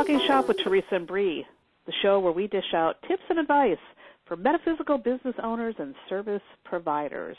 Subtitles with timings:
[0.00, 1.44] Talking Shop with Teresa and Bree,
[1.84, 3.76] the show where we dish out tips and advice
[4.24, 7.36] for metaphysical business owners and service providers.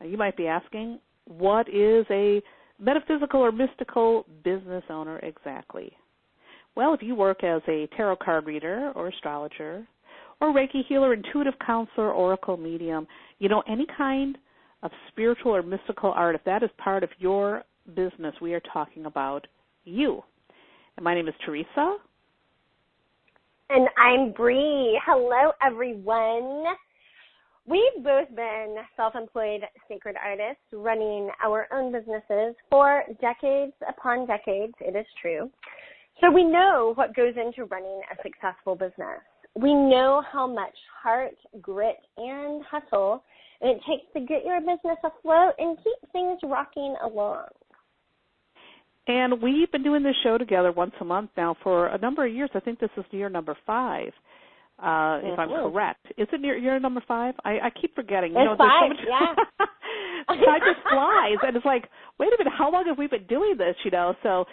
[0.00, 2.40] Now, you might be asking, what is a
[2.80, 5.92] metaphysical or mystical business owner exactly?
[6.74, 9.86] Well, if you work as a tarot card reader or astrologer
[10.40, 13.06] or Reiki healer, intuitive counselor, oracle medium,
[13.40, 14.38] you know, any kind
[14.82, 17.62] of spiritual or mystical art, if that is part of your
[17.94, 19.46] business, we are talking about
[19.84, 20.22] you.
[21.00, 21.96] My name is Teresa.
[23.68, 25.00] And I'm Bree.
[25.04, 26.64] Hello, everyone.
[27.66, 34.74] We've both been self-employed sacred artists running our own businesses for decades upon decades.
[34.80, 35.50] It is true.
[36.20, 39.20] So we know what goes into running a successful business.
[39.56, 43.24] We know how much heart, grit, and hustle
[43.60, 47.46] it takes to get your business afloat and keep things rocking along.
[49.06, 52.32] And we've been doing this show together once a month now for a number of
[52.32, 52.50] years.
[52.54, 54.12] I think this is year number five,
[54.78, 55.26] uh, mm-hmm.
[55.26, 56.06] if I'm correct.
[56.16, 57.34] Is it year, year number five?
[57.44, 58.32] I, I keep forgetting.
[58.32, 59.66] You know, five, so much yeah.
[60.46, 61.88] time just flies, and it's like,
[62.18, 63.76] wait a minute, how long have we been doing this?
[63.84, 64.46] You know, so,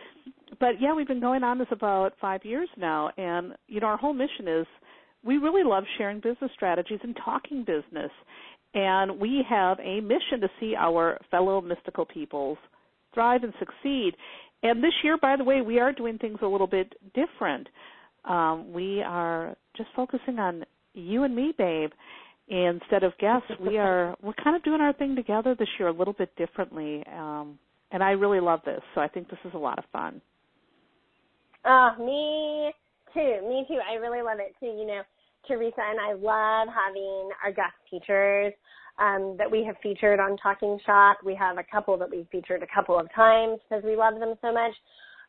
[0.59, 3.97] but yeah, we've been going on this about five years now, and you know, our
[3.97, 4.67] whole mission is
[5.23, 8.11] we really love sharing business strategies and talking business,
[8.73, 12.57] and we have a mission to see our fellow mystical peoples
[13.13, 14.13] thrive and succeed.
[14.63, 17.67] And this year, by the way, we are doing things a little bit different.
[18.25, 21.91] Um, we are just focusing on you and me, babe.
[22.47, 25.93] Instead of guests, we are we're kind of doing our thing together this year a
[25.93, 27.03] little bit differently.
[27.11, 27.57] Um,
[27.91, 30.21] and I really love this, so I think this is a lot of fun.
[31.65, 32.71] Oh, me
[33.13, 33.47] too.
[33.47, 33.79] Me too.
[33.89, 34.67] I really love it too.
[34.67, 35.01] You know,
[35.47, 38.53] Teresa and I love having our guest teachers
[38.99, 41.17] um, that we have featured on Talking Shop.
[41.23, 44.35] We have a couple that we've featured a couple of times because we love them
[44.41, 44.73] so much.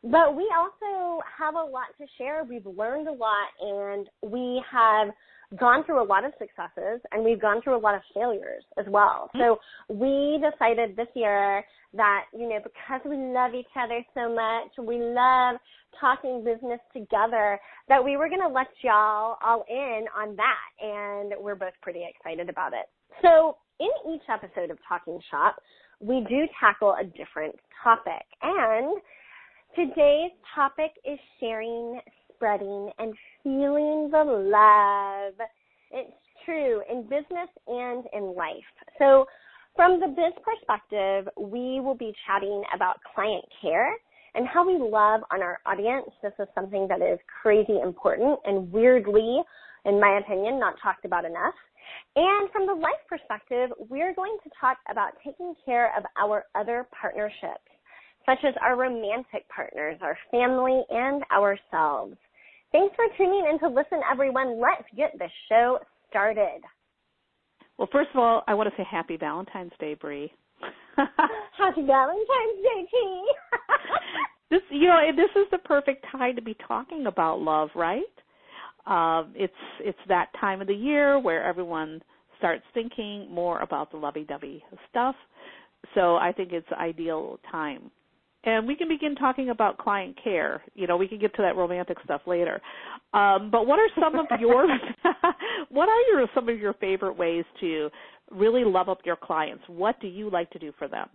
[0.03, 2.43] But we also have a lot to share.
[2.43, 5.09] We've learned a lot and we have
[5.57, 8.85] gone through a lot of successes and we've gone through a lot of failures as
[8.89, 9.29] well.
[9.35, 9.39] Mm-hmm.
[9.39, 9.59] So
[9.93, 14.97] we decided this year that, you know, because we love each other so much, we
[14.97, 15.57] love
[15.99, 20.85] talking business together, that we were going to let y'all all in on that.
[20.85, 22.89] And we're both pretty excited about it.
[23.21, 25.55] So in each episode of Talking Shop,
[25.99, 28.23] we do tackle a different topic.
[28.41, 29.01] And
[29.75, 31.99] today's topic is sharing,
[32.33, 35.33] spreading, and feeling the love.
[35.91, 38.71] It's true in business and in life.
[38.99, 39.25] So
[39.75, 43.93] from the biz perspective, we will be chatting about client care
[44.35, 46.09] and how we love on our audience.
[46.21, 49.41] This is something that is crazy important and weirdly,
[49.85, 51.53] in my opinion, not talked about enough.
[52.15, 56.87] And from the life perspective, we're going to talk about taking care of our other
[56.99, 57.69] partnerships,
[58.25, 62.15] such as our romantic partners, our family, and ourselves.
[62.71, 64.59] Thanks for tuning in to listen, everyone.
[64.59, 65.79] Let's get the show
[66.09, 66.61] started.
[67.77, 70.31] Well, first of all, I want to say Happy Valentine's Day, Bree.
[71.57, 73.25] Happy Valentine's Day, T.
[74.51, 78.03] this, you know, this is the perfect time to be talking about love, right?
[78.85, 82.01] Uh, it's it's that time of the year where everyone
[82.37, 85.15] starts thinking more about the lovey-dovey stuff.
[85.95, 87.91] So I think it's ideal time.
[88.45, 90.61] And we can begin talking about client care.
[90.75, 92.61] You know, we can get to that romantic stuff later.
[93.13, 94.67] Um, but what are some of your
[95.69, 97.89] what are your some of your favorite ways to
[98.31, 99.63] really love up your clients?
[99.67, 101.07] What do you like to do for them?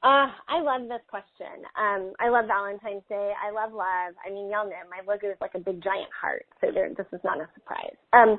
[0.00, 1.64] Uh, I love this question.
[1.76, 3.32] Um, I love Valentine's Day.
[3.44, 4.14] I love love.
[4.24, 7.06] I mean, y'all know my logo is like a big giant heart, so there, this
[7.12, 7.96] is not a surprise.
[8.12, 8.38] Um,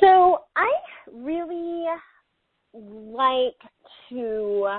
[0.00, 0.68] so I
[1.12, 1.84] really
[2.74, 3.60] like
[4.08, 4.78] to,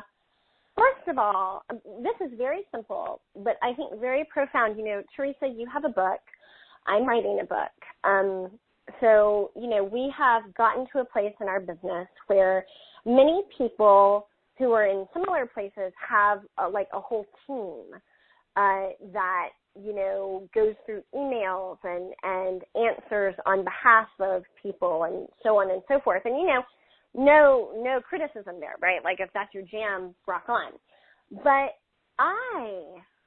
[0.76, 4.78] first of all, um, this is very simple, but I think very profound.
[4.78, 6.20] You know, Teresa, you have a book.
[6.88, 7.72] I'm writing a book.
[8.04, 8.52] Um,
[9.00, 12.66] so, you know, we have gotten to a place in our business where
[13.06, 14.28] many people
[14.60, 17.86] who are in similar places have a, like a whole team
[18.56, 25.28] uh, that you know goes through emails and and answers on behalf of people and
[25.42, 26.24] so on and so forth.
[26.26, 26.62] And you know,
[27.16, 29.04] no no criticism there, right?
[29.04, 30.74] Like if that's your jam, rock on.
[31.32, 31.78] But
[32.20, 32.84] I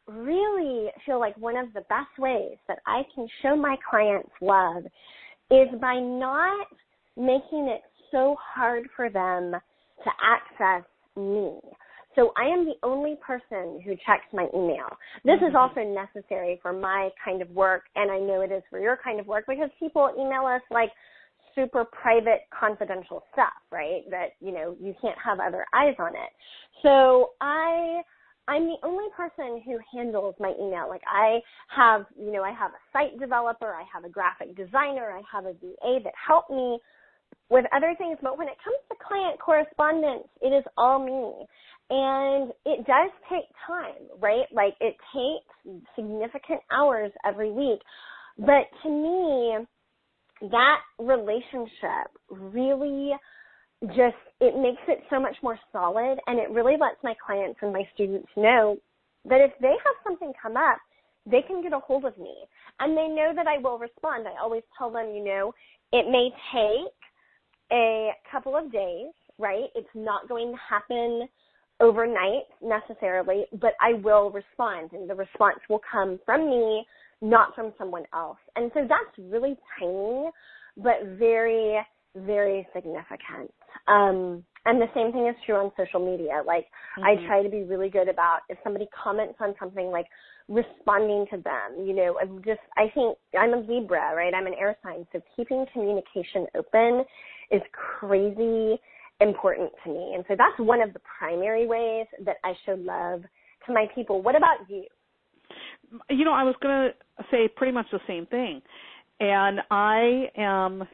[0.06, 4.84] really feel like one of the best ways that I can show my clients love
[5.50, 6.66] is by not
[7.16, 10.84] making it so hard for them to access
[11.16, 11.58] me.
[12.14, 14.86] So I am the only person who checks my email.
[15.24, 15.46] This mm-hmm.
[15.46, 18.98] is also necessary for my kind of work, and I know it is for your
[19.02, 20.90] kind of work because people email us like
[21.54, 24.02] super private, confidential stuff, right?
[24.10, 26.30] That, you know, you can't have other eyes on it.
[26.82, 28.02] So I
[28.48, 30.88] I'm the only person who handles my email.
[30.88, 31.38] Like I
[31.68, 35.46] have, you know, I have a site developer, I have a graphic designer, I have
[35.46, 36.78] a VA that help me
[37.52, 41.44] with other things, but when it comes to client correspondence, it is all me.
[41.90, 44.46] And it does take time, right?
[44.50, 47.80] Like it takes significant hours every week.
[48.38, 49.58] But to me,
[50.50, 53.12] that relationship really
[53.88, 57.72] just it makes it so much more solid and it really lets my clients and
[57.72, 58.76] my students know
[59.24, 60.78] that if they have something come up
[61.26, 62.34] they can get a hold of me
[62.80, 64.26] and they know that I will respond.
[64.26, 65.52] I always tell them, you know,
[65.92, 67.01] it may take
[67.72, 69.66] a couple of days, right?
[69.74, 71.28] It's not going to happen
[71.80, 76.86] overnight necessarily, but I will respond and the response will come from me,
[77.20, 78.38] not from someone else.
[78.56, 80.30] And so that's really tiny,
[80.76, 81.80] but very,
[82.14, 83.52] very significant.
[83.88, 86.42] Um, and the same thing is true on social media.
[86.46, 86.66] Like
[86.98, 87.04] mm-hmm.
[87.04, 90.06] I try to be really good about if somebody comments on something like
[90.48, 94.32] responding to them, you know, I'm just I think I'm a Libra, right?
[94.32, 97.04] I'm an air sign, so keeping communication open
[97.52, 98.80] is crazy
[99.20, 100.12] important to me.
[100.14, 103.22] And so that's one of the primary ways that I show love
[103.66, 104.22] to my people.
[104.22, 104.84] What about you?
[106.10, 108.62] You know, I was going to say pretty much the same thing.
[109.20, 110.88] And I am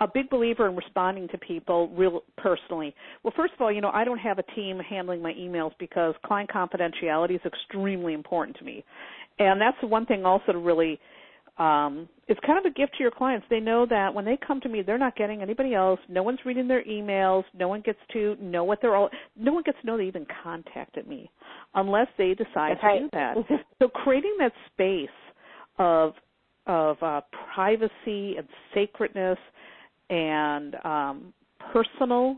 [0.00, 2.94] a big believer in responding to people real personally.
[3.22, 6.14] Well, first of all, you know, I don't have a team handling my emails because
[6.24, 8.84] client confidentiality is extremely important to me.
[9.38, 10.98] And that's the one thing also to really
[11.58, 13.46] um it's kind of a gift to your clients.
[13.48, 16.00] They know that when they come to me, they're not getting anybody else.
[16.08, 17.44] No one's reading their emails.
[17.56, 20.26] No one gets to know what they're all no one gets to know they even
[20.42, 21.30] contacted me
[21.74, 23.00] unless they decide that's to right.
[23.00, 23.36] do that.
[23.80, 25.08] so creating that space
[25.78, 26.12] of
[26.66, 27.20] of uh
[27.54, 29.38] privacy and sacredness
[30.10, 31.32] and um,
[31.72, 32.36] personal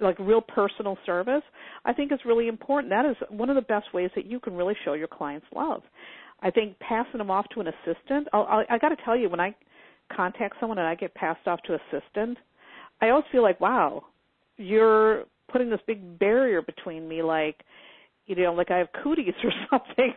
[0.00, 1.42] like real personal service
[1.86, 4.54] i think is really important that is one of the best ways that you can
[4.54, 5.80] really show your clients love
[6.42, 9.28] i think passing them off to an assistant I'll, I'll, i got to tell you
[9.28, 9.54] when i
[10.14, 12.38] contact someone and i get passed off to assistant
[13.00, 14.04] i always feel like wow
[14.56, 17.56] you're putting this big barrier between me like
[18.26, 20.14] you know like i have cooties or something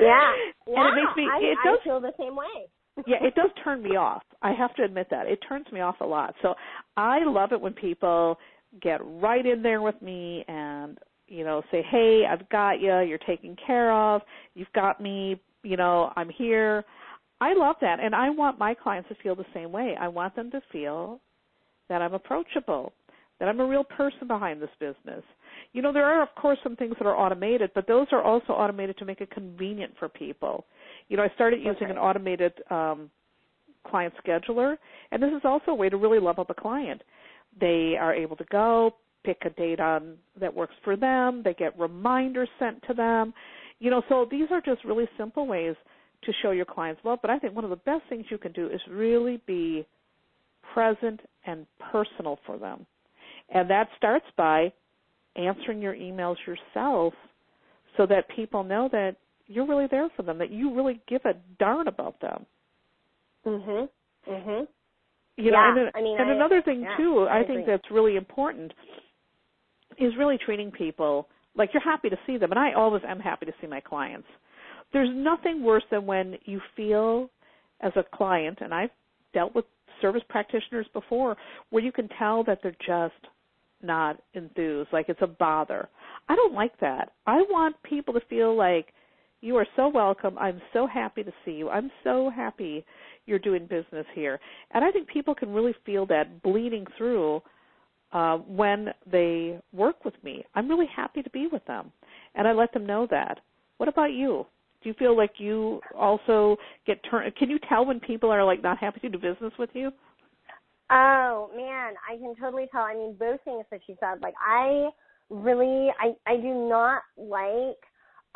[0.00, 0.32] yeah
[0.66, 2.68] yeah and it makes me I, it does I feel the same way
[3.06, 4.22] yeah, it does turn me off.
[4.40, 5.26] I have to admit that.
[5.26, 6.34] It turns me off a lot.
[6.40, 6.54] So
[6.96, 8.38] I love it when people
[8.80, 10.96] get right in there with me and,
[11.28, 13.00] you know, say, "Hey, I've got you.
[13.00, 14.22] You're taken care of.
[14.54, 16.84] You've got me, you know, I'm here."
[17.38, 19.94] I love that and I want my clients to feel the same way.
[20.00, 21.20] I want them to feel
[21.90, 22.94] that I'm approachable,
[23.38, 25.22] that I'm a real person behind this business.
[25.74, 28.54] You know, there are of course some things that are automated, but those are also
[28.54, 30.64] automated to make it convenient for people
[31.08, 31.92] you know, I started using okay.
[31.92, 33.10] an automated um,
[33.86, 34.76] client scheduler,
[35.12, 37.02] and this is also a way to really love up a client.
[37.60, 38.94] They are able to go
[39.26, 41.42] pick a date on that works for them.
[41.44, 43.34] They get reminders sent to them.
[43.80, 45.74] You know, so these are just really simple ways
[46.22, 47.18] to show your clients love.
[47.20, 49.86] But I think one of the best things you can do is really be
[50.72, 52.86] present and personal for them.
[53.50, 54.72] And that starts by
[55.36, 57.12] answering your emails yourself
[57.96, 61.34] so that people know that you're really there for them, that you really give a
[61.58, 62.46] darn about them.
[63.44, 63.88] Mhm.
[64.26, 64.68] Mhm.
[65.36, 67.90] You know, and, I mean, and I, another thing yeah, too, I, I think that's
[67.90, 68.72] really important
[69.98, 73.46] is really treating people like you're happy to see them, and I always am happy
[73.46, 74.28] to see my clients.
[74.92, 77.30] There's nothing worse than when you feel
[77.80, 78.90] as a client, and I've
[79.32, 79.64] dealt with
[80.00, 81.36] service practitioners before,
[81.70, 83.14] where you can tell that they're just
[83.82, 85.88] not enthused, like it's a bother.
[86.28, 87.12] I don't like that.
[87.26, 88.92] I want people to feel like
[89.40, 90.36] you are so welcome.
[90.38, 91.68] I'm so happy to see you.
[91.68, 92.84] I'm so happy
[93.26, 94.40] you're doing business here.
[94.72, 97.42] And I think people can really feel that bleeding through
[98.12, 100.44] uh, when they work with me.
[100.54, 101.92] I'm really happy to be with them,
[102.34, 103.40] and I let them know that.
[103.78, 104.46] What about you?
[104.82, 107.34] Do you feel like you also get turned?
[107.36, 109.90] Can you tell when people are like not happy to do business with you?
[110.90, 112.82] Oh man, I can totally tell.
[112.82, 114.22] I mean, both things that you said.
[114.22, 114.90] Like, I
[115.30, 117.76] really, I, I do not like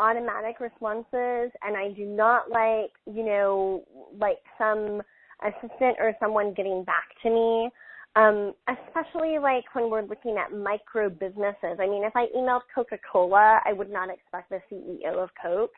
[0.00, 3.84] automatic responses and I do not like, you know,
[4.18, 5.02] like some
[5.44, 7.70] assistant or someone getting back to me.
[8.16, 11.78] Um, especially like when we're looking at micro businesses.
[11.78, 15.70] I mean, if I emailed Coca-Cola, I would not expect the CEO of Coke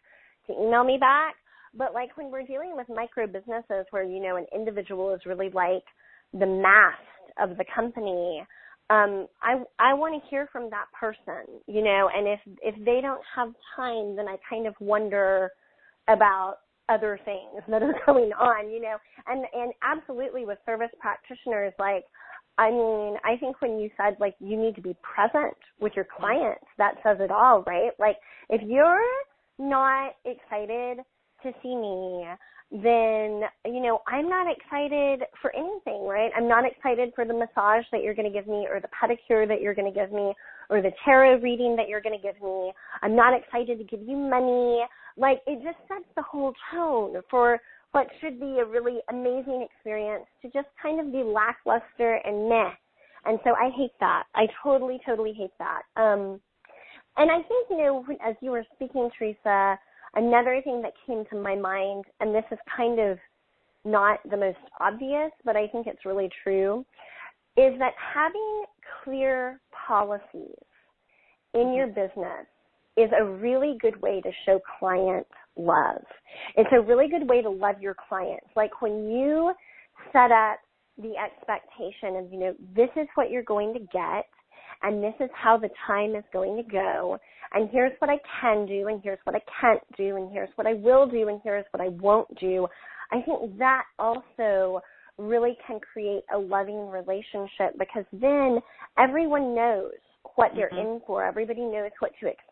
[0.46, 1.34] to email me back.
[1.74, 5.50] But like when we're dealing with micro businesses where, you know, an individual is really
[5.50, 5.84] like
[6.32, 7.00] the mast
[7.38, 8.42] of the company,
[8.90, 13.00] um i i want to hear from that person you know and if if they
[13.00, 15.50] don't have time then i kind of wonder
[16.08, 16.56] about
[16.88, 18.96] other things that are going on you know
[19.26, 22.04] and and absolutely with service practitioners like
[22.58, 26.04] I mean, I think when you said like you need to be present with your
[26.04, 27.92] clients, that says it all, right?
[27.98, 28.16] Like
[28.50, 29.00] if you're
[29.58, 30.98] not excited
[31.42, 32.26] to see me,
[32.70, 36.30] then, you know, I'm not excited for anything, right?
[36.36, 39.46] I'm not excited for the massage that you're going to give me or the pedicure
[39.46, 40.32] that you're going to give me
[40.70, 42.72] or the tarot reading that you're going to give me.
[43.02, 44.84] I'm not excited to give you money.
[45.16, 47.60] Like it just sets the whole tone for
[47.92, 52.70] what should be a really amazing experience to just kind of be lackluster and meh.
[53.24, 54.24] And so I hate that.
[54.34, 55.82] I totally, totally hate that.
[55.96, 56.40] Um,
[57.16, 59.78] and I think, you know, as you were speaking, Teresa,
[60.14, 63.18] another thing that came to my mind, and this is kind of
[63.84, 66.84] not the most obvious, but I think it's really true,
[67.56, 68.64] is that having
[69.04, 70.56] clear policies
[71.54, 72.46] in your business
[72.96, 76.02] is a really good way to show client love.
[76.56, 78.46] It's a really good way to love your clients.
[78.56, 79.52] Like when you
[80.12, 80.58] set up
[80.98, 84.26] the expectation of, you know, this is what you're going to get
[84.82, 87.18] and this is how the time is going to go
[87.54, 90.66] and here's what I can do and here's what I can't do and here's what
[90.66, 92.66] I will do and here's what I won't do.
[93.10, 94.80] I think that also
[95.18, 98.58] really can create a loving relationship because then
[98.98, 99.92] everyone knows
[100.36, 100.94] what they're mm-hmm.
[100.94, 101.24] in for.
[101.24, 102.51] Everybody knows what to expect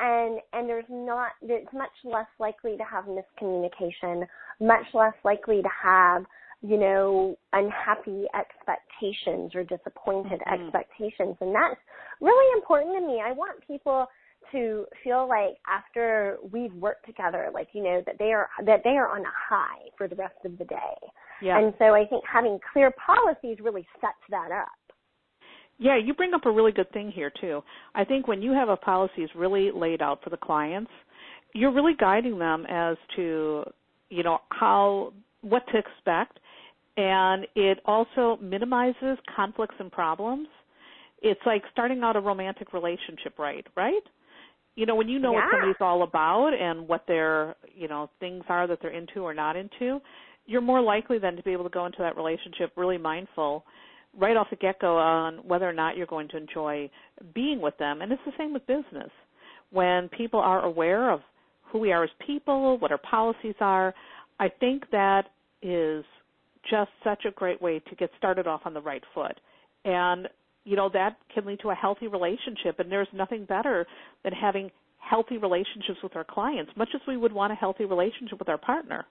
[0.00, 4.26] and and there's not it's much less likely to have miscommunication,
[4.60, 6.24] much less likely to have
[6.62, 10.64] you know unhappy expectations or disappointed mm-hmm.
[10.64, 11.80] expectations, and that's
[12.20, 13.20] really important to me.
[13.24, 14.06] I want people
[14.52, 18.90] to feel like after we've worked together, like you know that they are that they
[18.90, 20.96] are on a high for the rest of the day.
[21.42, 21.58] Yeah.
[21.58, 24.68] And so I think having clear policies really sets that up.
[25.78, 27.62] Yeah, you bring up a really good thing here too.
[27.94, 30.90] I think when you have a policies really laid out for the clients,
[31.54, 33.64] you're really guiding them as to,
[34.10, 36.38] you know, how what to expect
[36.98, 40.48] and it also minimizes conflicts and problems.
[41.22, 44.02] It's like starting out a romantic relationship right, right?
[44.74, 45.44] You know, when you know yeah.
[45.44, 49.32] what somebody's all about and what their, you know, things are that they're into or
[49.32, 50.00] not into,
[50.46, 53.64] you're more likely then to be able to go into that relationship really mindful
[54.16, 56.90] right off the get go on whether or not you're going to enjoy
[57.34, 58.02] being with them.
[58.02, 59.10] And it's the same with business.
[59.70, 61.20] When people are aware of
[61.70, 63.94] who we are as people, what our policies are,
[64.40, 65.26] I think that
[65.62, 66.04] is
[66.70, 69.38] just such a great way to get started off on the right foot.
[69.84, 70.28] And,
[70.64, 72.78] you know, that can lead to a healthy relationship.
[72.78, 73.86] And there's nothing better
[74.24, 78.38] than having healthy relationships with our clients, much as we would want a healthy relationship
[78.38, 79.06] with our partner.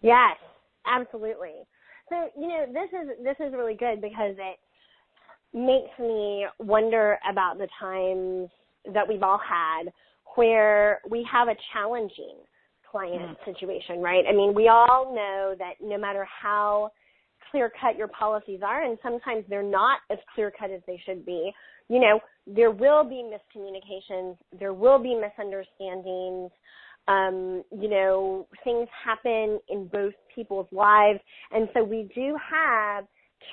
[0.00, 0.36] Yes,
[0.86, 1.52] absolutely.
[2.12, 4.58] So you know this is this is really good because it
[5.54, 8.50] makes me wonder about the times
[8.92, 9.90] that we've all had
[10.36, 12.36] where we have a challenging
[12.90, 13.44] client mm.
[13.44, 14.24] situation, right?
[14.28, 16.90] I mean, we all know that no matter how
[17.50, 21.24] clear cut your policies are, and sometimes they're not as clear cut as they should
[21.24, 21.52] be,
[21.88, 26.50] you know, there will be miscommunications, there will be misunderstandings,
[27.08, 31.20] um, you know, things happen in both people's lives.
[31.50, 33.04] And so we do have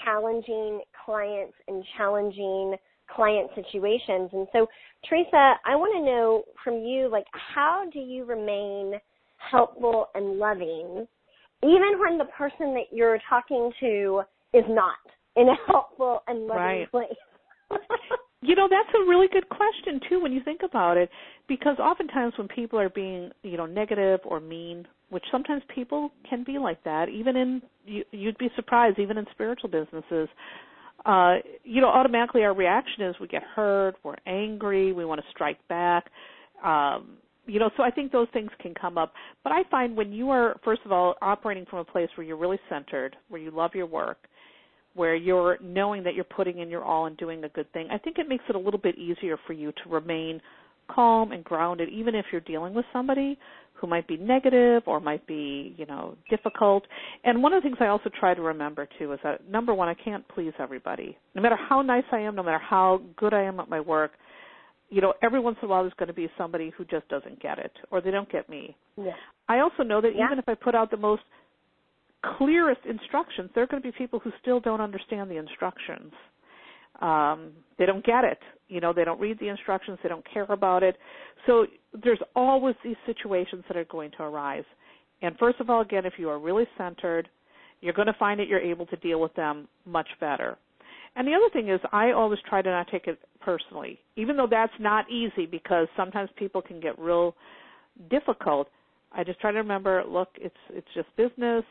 [0.03, 2.75] challenging clients and challenging
[3.13, 4.29] client situations.
[4.33, 4.67] And so,
[5.07, 8.93] Teresa, I want to know from you, like, how do you remain
[9.37, 11.07] helpful and loving,
[11.63, 14.21] even when the person that you're talking to
[14.53, 14.97] is not
[15.35, 16.91] in a helpful and loving right.
[16.91, 17.09] place?
[18.41, 21.09] You know, that's a really good question too when you think about it
[21.47, 26.43] because oftentimes when people are being, you know, negative or mean, which sometimes people can
[26.45, 30.29] be like that, even in you, you'd be surprised even in spiritual businesses.
[31.05, 35.27] Uh, you know, automatically our reaction is we get hurt, we're angry, we want to
[35.31, 36.05] strike back.
[36.63, 39.13] Um, you know, so I think those things can come up.
[39.43, 42.37] But I find when you are, first of all, operating from a place where you're
[42.37, 44.17] really centered, where you love your work,
[44.99, 47.97] where you're knowing that you're putting in your all and doing a good thing, I
[47.97, 50.41] think it makes it a little bit easier for you to remain
[50.93, 53.39] calm and grounded, even if you're dealing with somebody
[53.75, 56.83] who might be negative or might be, you know, difficult.
[57.23, 59.87] And one of the things I also try to remember too is that number one,
[59.87, 61.17] I can't please everybody.
[61.33, 64.11] No matter how nice I am, no matter how good I am at my work,
[64.89, 67.41] you know, every once in a while there's going to be somebody who just doesn't
[67.41, 68.75] get it or they don't get me.
[68.97, 69.11] Yeah.
[69.47, 70.25] I also know that yeah.
[70.25, 71.21] even if I put out the most
[72.37, 76.11] clearest instructions, there are going to be people who still don't understand the instructions.
[77.01, 78.39] Um, they don't get it.
[78.67, 79.99] You know, they don't read the instructions.
[80.03, 80.97] They don't care about it.
[81.45, 81.65] So
[82.03, 84.65] there's always these situations that are going to arise.
[85.21, 87.29] And first of all, again, if you are really centered,
[87.81, 90.57] you're going to find that you're able to deal with them much better.
[91.15, 94.47] And the other thing is, I always try to not take it personally, even though
[94.49, 97.35] that's not easy because sometimes people can get real
[98.09, 98.67] difficult.
[99.11, 101.63] I just try to remember, look, it's it's just business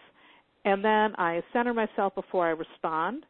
[0.69, 3.25] And then I center myself before I respond.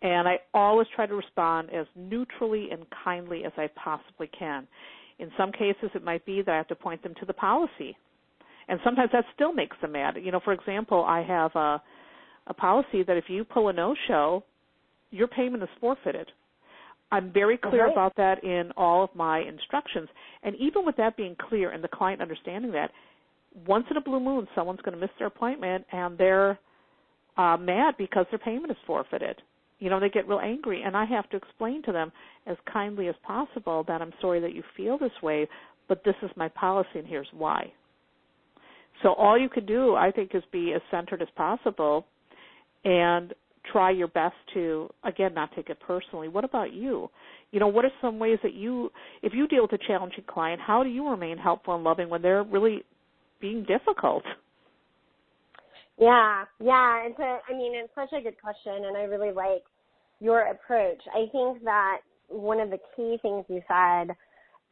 [0.00, 4.66] And I always try to respond as neutrally and kindly as I possibly can.
[5.18, 7.94] In some cases, it might be that I have to point them to the policy.
[8.68, 10.14] And sometimes that still makes them mad.
[10.20, 11.82] You know, for example, I have a,
[12.46, 14.42] a policy that if you pull a no-show,
[15.10, 16.28] your payment is forfeited.
[17.12, 17.92] I'm very clear right.
[17.92, 20.08] about that in all of my instructions.
[20.42, 22.90] And even with that being clear and the client understanding that,
[23.66, 26.58] once in a blue moon, someone's going to miss their appointment and they're
[27.36, 29.40] uh, mad because their payment is forfeited.
[29.78, 32.12] You know, they get real angry, and I have to explain to them
[32.46, 35.48] as kindly as possible that I'm sorry that you feel this way,
[35.88, 37.72] but this is my policy, and here's why.
[39.02, 42.06] So all you can do, I think, is be as centered as possible,
[42.84, 43.34] and
[43.72, 46.28] try your best to again not take it personally.
[46.28, 47.08] What about you?
[47.50, 48.90] You know, what are some ways that you,
[49.22, 52.22] if you deal with a challenging client, how do you remain helpful and loving when
[52.22, 52.82] they're really
[53.42, 54.24] being difficult?
[55.98, 57.02] Yeah, yeah.
[57.06, 57.38] It's a.
[57.48, 59.64] I mean, it's such a good question, and I really like
[60.20, 61.00] your approach.
[61.14, 64.16] I think that one of the key things you said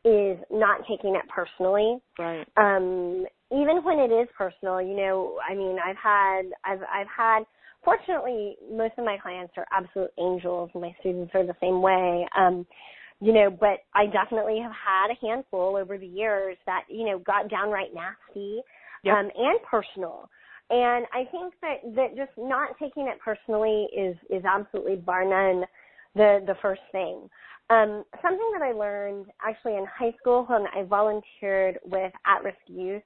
[0.04, 1.98] is not taking it personally.
[2.18, 2.46] Right.
[2.56, 7.42] Um, even when it is personal, you know, I mean, I've had, I've, I've had.
[7.84, 12.26] Fortunately, most of my clients are absolute angels, and my students are the same way.
[12.38, 12.66] Um,
[13.20, 17.18] you know, but I definitely have had a handful over the years that you know
[17.18, 18.62] got downright nasty
[19.04, 19.16] yep.
[19.16, 20.28] um, and personal.
[20.70, 25.64] And I think that that just not taking it personally is is absolutely bar none
[26.14, 27.28] the the first thing.
[27.68, 33.02] Um, something that I learned actually in high school when I volunteered with at-risk youth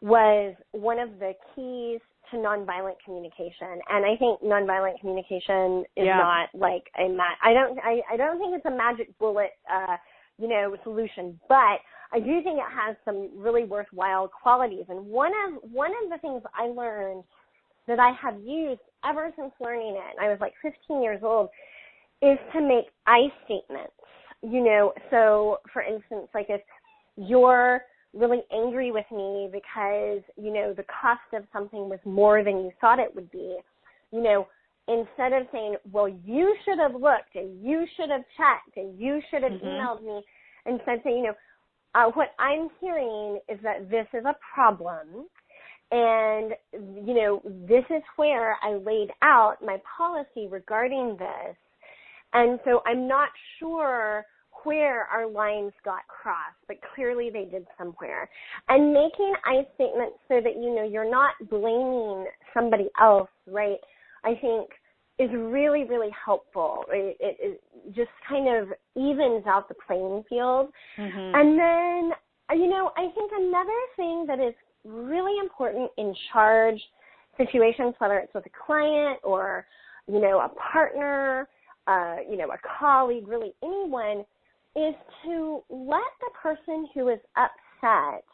[0.00, 3.80] was one of the keys to nonviolent communication.
[3.88, 6.16] And I think nonviolent communication is yeah.
[6.16, 9.96] not like a ma- I don't I, I don't think it's a magic bullet uh
[10.38, 11.80] you know solution, but
[12.12, 14.84] I do think it has some really worthwhile qualities.
[14.88, 17.24] And one of one of the things I learned
[17.86, 21.48] that I have used ever since learning it, I was like 15 years old,
[22.22, 23.92] is to make I statements.
[24.42, 26.60] You know, so for instance, like if
[27.16, 27.82] you're
[28.16, 32.70] really angry with me because, you know, the cost of something was more than you
[32.80, 33.56] thought it would be,
[34.12, 34.46] you know,
[34.88, 39.20] instead of saying, well, you should have looked and you should have checked and you
[39.30, 39.66] should have mm-hmm.
[39.66, 40.22] emailed me,
[40.64, 41.34] instead saying, you know,
[41.94, 45.26] uh, what I'm hearing is that this is a problem.
[45.90, 51.56] And, you know, this is where I laid out my policy regarding this.
[52.32, 54.24] And so I'm not sure
[54.66, 58.28] where our lines got crossed, but clearly they did somewhere.
[58.68, 63.78] And making I statements so that, you know, you're not blaming somebody else, right?
[64.24, 64.68] I think
[65.18, 66.84] is really, really helpful.
[66.90, 67.60] It, it, it
[67.94, 70.68] just kind of evens out the playing field.
[70.98, 71.34] Mm-hmm.
[71.38, 76.80] And then, you know, I think another thing that is really important in charge
[77.38, 79.66] situations, whether it's with a client or,
[80.06, 81.48] you know, a partner,
[81.86, 84.24] uh, you know, a colleague, really anyone,
[84.76, 88.24] is to let the person who is upset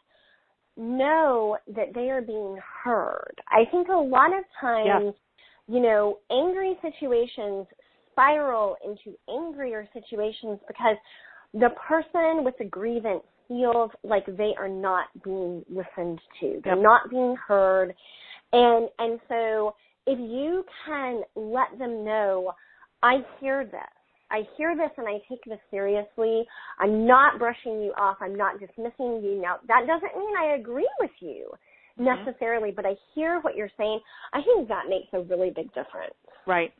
[0.75, 3.35] know that they are being heard.
[3.49, 5.13] I think a lot of times
[5.67, 7.67] you know, angry situations
[8.11, 10.97] spiral into angrier situations because
[11.53, 16.61] the person with the grievance feels like they are not being listened to.
[16.63, 16.83] They're yep.
[16.83, 17.93] not being heard.
[18.51, 19.75] And and so
[20.05, 22.53] if you can let them know,
[23.01, 23.81] I hear this.
[24.33, 26.43] I hear this and I take this seriously.
[26.79, 28.17] I'm not brushing you off.
[28.19, 29.39] I'm not dismissing you.
[29.41, 31.49] Now, that doesn't mean I agree with you
[31.99, 32.05] mm-hmm.
[32.05, 33.99] necessarily, but I hear what you're saying.
[34.33, 36.15] I think that makes a really big difference.
[36.47, 36.73] Right.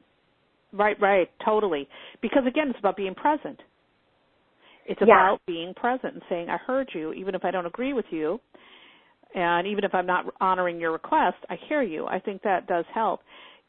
[0.73, 1.87] Right, right, totally.
[2.23, 3.59] Because again, it's about being present.
[4.87, 5.53] It's about yeah.
[5.53, 8.39] being present and saying, I heard you, even if I don't agree with you,
[9.35, 12.07] and even if I'm not honoring your request, I hear you.
[12.07, 13.21] I think that does help.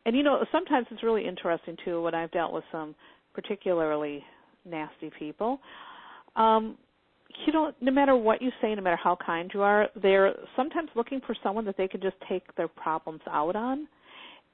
[0.06, 2.94] And you know, sometimes it's really interesting too when I've dealt with some
[3.34, 4.24] particularly
[4.64, 5.60] nasty people.
[6.36, 6.76] Um,
[7.46, 10.88] you know, no matter what you say, no matter how kind you are, they're sometimes
[10.94, 13.88] looking for someone that they can just take their problems out on.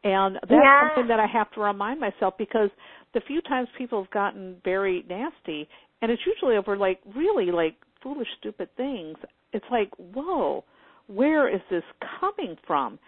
[0.03, 0.89] And that's yeah.
[0.89, 2.71] something that I have to remind myself because
[3.13, 5.69] the few times people have gotten very nasty,
[6.01, 9.19] and it's usually over like really like foolish, stupid things.
[9.53, 10.65] It's like, whoa,
[11.07, 11.83] where is this
[12.19, 12.99] coming from?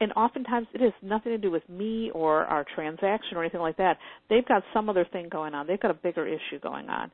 [0.00, 3.76] And oftentimes it has nothing to do with me or our transaction or anything like
[3.76, 3.98] that.
[4.30, 5.66] They've got some other thing going on.
[5.66, 7.10] They've got a bigger issue going on.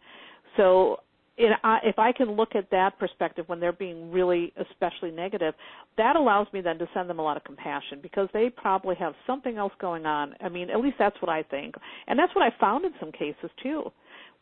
[0.56, 0.98] So
[1.38, 5.54] it, I, if I can look at that perspective when they're being really especially negative,
[5.98, 9.12] that allows me then to send them a lot of compassion because they probably have
[9.26, 10.34] something else going on.
[10.40, 11.74] I mean, at least that's what I think,
[12.06, 13.90] and that's what I found in some cases too,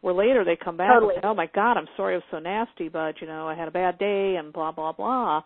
[0.03, 1.15] where later they come back totally.
[1.15, 3.55] and say, "Oh my God, I'm sorry I was so nasty, but you know I
[3.55, 5.43] had a bad day and blah blah blah."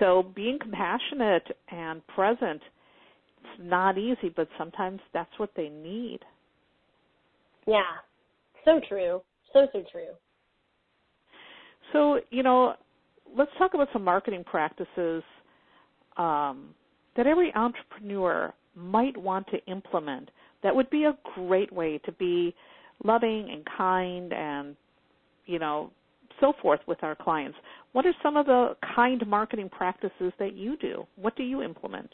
[0.00, 2.60] So being compassionate and present
[3.40, 6.20] it's not easy, but sometimes that's what they need.
[7.66, 7.82] Yeah.
[8.64, 9.22] So true.
[9.52, 10.08] So so true.
[11.92, 12.74] So, you know,
[13.36, 15.22] let's talk about some marketing practices
[16.16, 16.74] um,
[17.16, 20.30] that every entrepreneur might want to implement.
[20.62, 22.54] That would be a great way to be
[23.04, 24.76] loving and kind and,
[25.46, 25.90] you know,
[26.40, 27.56] so forth with our clients.
[27.96, 31.06] What are some of the kind marketing practices that you do?
[31.16, 32.10] What do you implement?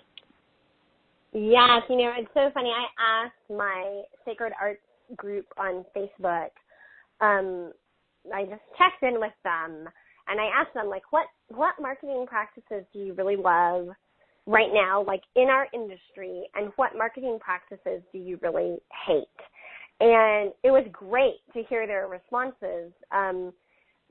[1.32, 2.70] Yes, you know, it's so funny.
[2.70, 4.78] I asked my Sacred Arts
[5.16, 6.50] group on Facebook.
[7.20, 7.72] Um,
[8.32, 9.88] I just checked in with them
[10.28, 13.88] and I asked them like what what marketing practices do you really love
[14.46, 19.24] right now like in our industry and what marketing practices do you really hate?
[19.98, 23.52] And it was great to hear their responses um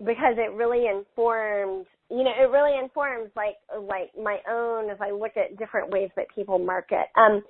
[0.05, 3.55] because it really informed you know it really informs like
[3.87, 7.07] like my own as I look at different ways that people market.
[7.15, 7.43] Um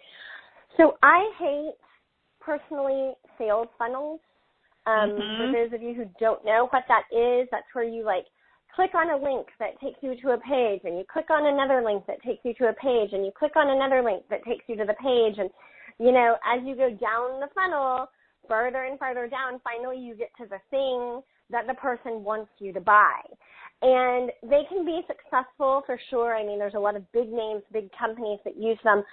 [0.78, 1.74] so I hate
[2.40, 4.20] personally sales funnels.
[4.88, 5.38] Um, mm-hmm.
[5.38, 8.26] For those of you who don't know what that is, that's where you like
[8.76, 11.84] click on a link that takes you to a page and you click on another
[11.84, 14.64] link that takes you to a page and you click on another link that takes
[14.68, 15.50] you to the page and
[16.00, 18.08] you know as you go down the funnel
[18.48, 22.74] further and further down finally you get to the thing that the person wants you
[22.74, 23.20] to buy
[23.82, 27.62] and they can be successful for sure i mean there's a lot of big names
[27.74, 29.04] big companies that use them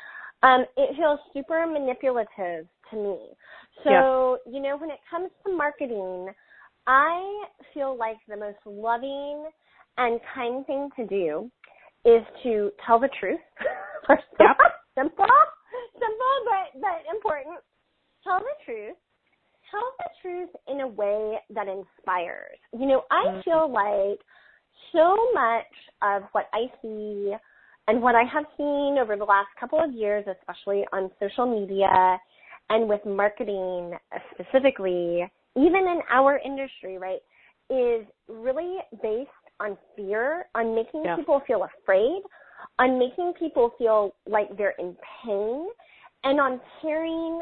[0.42, 3.18] um, it feels super manipulative to me.
[3.84, 4.52] So, yeah.
[4.52, 6.28] you know, when it comes to marketing,
[6.86, 9.48] I feel like the most loving
[9.96, 11.50] and kind thing to do
[12.04, 13.40] is to tell the truth.
[14.06, 14.56] First yep.
[14.96, 15.26] simple,
[15.92, 17.58] simple, but, but important.
[18.24, 18.96] Tell the truth.
[19.70, 22.58] Tell the truth in a way that inspires.
[22.72, 23.40] You know, I mm-hmm.
[23.42, 24.20] feel like
[24.92, 25.66] so much
[26.02, 27.34] of what I see
[27.86, 32.18] and what I have seen over the last couple of years, especially on social media
[32.70, 33.94] and with marketing
[34.32, 35.26] specifically,
[35.56, 37.20] even in our industry, right,
[37.70, 41.16] is really based on fear, on making yeah.
[41.16, 42.22] people feel afraid,
[42.78, 45.66] on making people feel like they're in pain,
[46.24, 47.40] and on tearing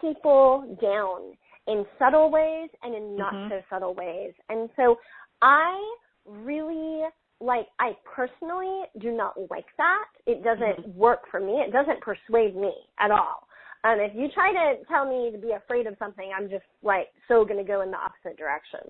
[0.00, 1.32] people down
[1.66, 3.50] in subtle ways and in not mm-hmm.
[3.50, 4.32] so subtle ways.
[4.48, 4.98] And so
[5.42, 5.76] I
[6.24, 7.02] really
[7.40, 10.04] like I personally do not like that.
[10.26, 10.98] It doesn't mm-hmm.
[10.98, 11.54] work for me.
[11.54, 13.46] It doesn't persuade me at all.
[13.84, 17.08] Um, if you try to tell me to be afraid of something, I'm just like
[17.28, 18.80] so going to go in the opposite direction.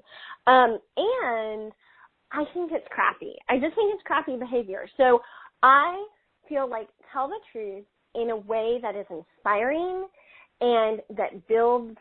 [0.46, 1.72] Um, and
[2.32, 3.34] I think it's crappy.
[3.48, 4.88] I just think it's crappy behavior.
[4.96, 5.20] So
[5.62, 6.06] I
[6.48, 7.84] feel like tell the truth
[8.14, 10.06] in a way that is inspiring
[10.60, 11.98] and that builds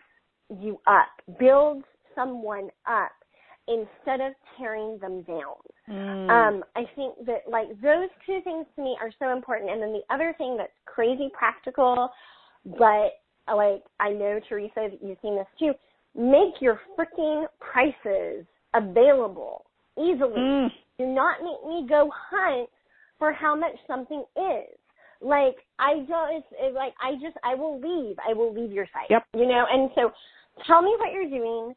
[0.50, 3.12] you up, builds someone up
[3.68, 5.56] instead of tearing them down.
[5.90, 6.30] Mm.
[6.30, 9.72] Um, I think that like those two things to me are so important.
[9.72, 12.10] And then the other thing that's crazy practical,
[12.66, 13.14] but
[13.48, 15.74] like I know Teresa you've seen this too,
[16.16, 19.66] make your freaking prices available
[19.98, 20.38] easily.
[20.38, 20.68] Mm.
[20.98, 22.70] Do not make me go hunt
[23.20, 24.78] for how much something is.
[25.26, 28.16] Like I just like I just I will leave.
[28.28, 29.10] I will leave your site.
[29.10, 29.24] Yep.
[29.34, 30.12] You know, and so
[30.68, 31.74] tell me what you're doing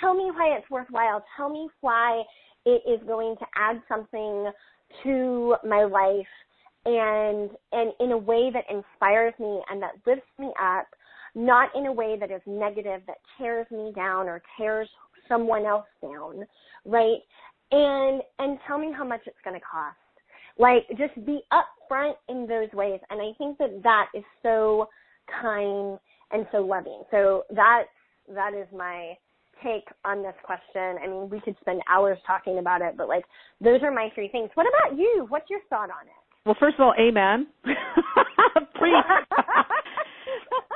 [0.00, 1.24] tell me why it's worthwhile.
[1.36, 2.22] Tell me why
[2.64, 4.50] it is going to add something
[5.02, 6.26] to my life
[6.84, 10.86] and and in a way that inspires me and that lifts me up,
[11.34, 14.88] not in a way that is negative that tears me down or tears
[15.28, 16.46] someone else down,
[16.84, 17.18] right?
[17.70, 19.96] And and tell me how much it's going to cost.
[20.58, 24.88] Like just be upfront in those ways, and I think that that is so
[25.40, 25.98] kind
[26.32, 27.02] and so loving.
[27.10, 27.84] So that
[28.34, 29.14] that is my
[29.62, 30.98] take on this question.
[31.02, 33.24] I mean, we could spend hours talking about it, but like
[33.60, 34.50] those are my three things.
[34.54, 35.26] What about you?
[35.28, 36.12] What's your thought on it?
[36.44, 37.46] Well, first of all, amen.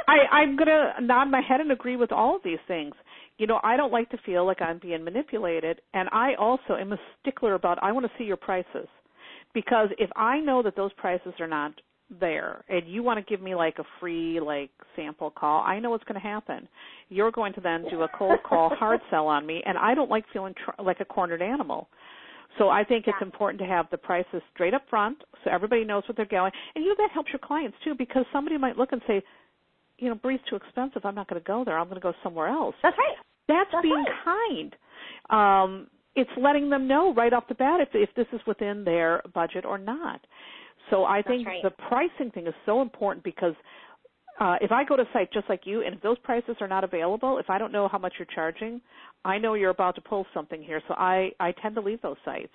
[0.08, 2.94] I, I'm gonna nod my head and agree with all of these things.
[3.38, 6.92] You know, I don't like to feel like I'm being manipulated, and I also am
[6.92, 8.86] a stickler about I want to see your prices
[9.54, 11.72] because if I know that those prices are not
[12.20, 15.90] there and you want to give me like a free like sample call i know
[15.90, 16.68] what's going to happen.
[17.08, 20.10] You're going to then do a cold call hard sell on me and i don't
[20.10, 21.88] like feeling tr- like a cornered animal.
[22.58, 23.14] So i think yeah.
[23.14, 26.52] it's important to have the prices straight up front so everybody knows what they're going.
[26.74, 29.22] And you know that helps your clients too because somebody might look and say
[29.98, 31.04] you know bree's too expensive.
[31.04, 31.78] I'm not going to go there.
[31.78, 32.74] I'm going to go somewhere else.
[32.82, 33.16] That's right.
[33.48, 34.70] That's, that's being right.
[35.30, 35.64] kind.
[35.64, 39.22] Um it's letting them know right off the bat if if this is within their
[39.34, 40.20] budget or not
[40.90, 41.62] so I think right.
[41.62, 43.54] the pricing thing is so important because
[44.40, 46.68] uh, if I go to a site just like you, and if those prices are
[46.68, 48.80] not available, if I don't know how much you're charging,
[49.24, 50.82] I know you're about to pull something here.
[50.88, 52.52] So I I tend to leave those sites.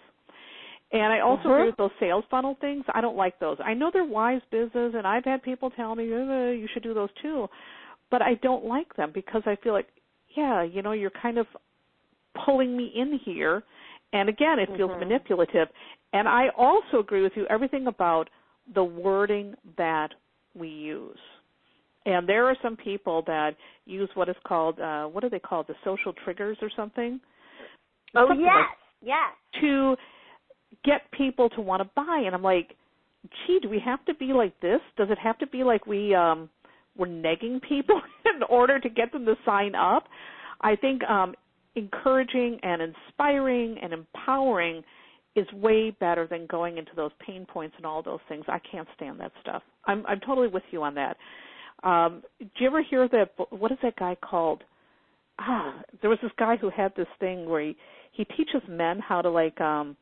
[0.92, 1.54] And I also Mhm.
[1.54, 2.86] agree with those sales funnel things.
[2.94, 3.58] I don't like those.
[3.60, 6.94] I know they're wise business, and I've had people tell me uh, you should do
[6.94, 7.50] those too,
[8.10, 9.90] but I don't like them because I feel like,
[10.36, 11.48] yeah, you know, you're kind of
[12.46, 13.64] pulling me in here,
[14.14, 15.00] and again, it feels Mhm.
[15.00, 15.70] manipulative.
[16.14, 18.30] And I also agree with you everything about
[18.74, 20.14] the wording that
[20.56, 21.20] we use.
[22.06, 25.68] And there are some people that use what is called uh what are they called
[25.68, 27.20] the social triggers or something?
[28.16, 29.62] Oh Something yes, like yes.
[29.62, 29.98] to
[30.84, 32.76] get people to want to buy and I'm like,
[33.46, 34.80] gee, do we have to be like this?
[34.96, 36.50] Does it have to be like we um
[36.98, 40.06] we're negging people in order to get them to sign up?
[40.62, 41.36] I think um
[41.78, 44.84] encouraging and inspiring and empowering
[45.36, 48.44] is way better than going into those pain points and all those things.
[48.48, 49.62] I can't stand that stuff.
[49.86, 51.18] I'm I'm totally with you on that.
[51.84, 54.64] Um do you ever hear that what is that guy called?
[55.40, 57.78] Ah, there was this guy who had this thing where he
[58.12, 59.96] he teaches men how to like um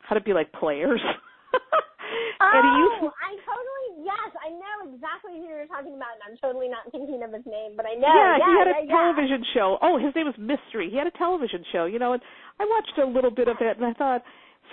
[0.00, 1.00] how to be like players.
[2.40, 6.22] and he used oh, I totally yes, I know exactly who you're talking about, and
[6.32, 8.08] I'm totally not thinking of his name, but I know.
[8.08, 8.96] yeah, yeah he had a yeah, yeah.
[8.96, 9.78] television show.
[9.80, 10.88] Oh, his name was Mystery.
[10.90, 12.22] He had a television show, you know, and
[12.58, 14.22] I watched a little bit of it and I thought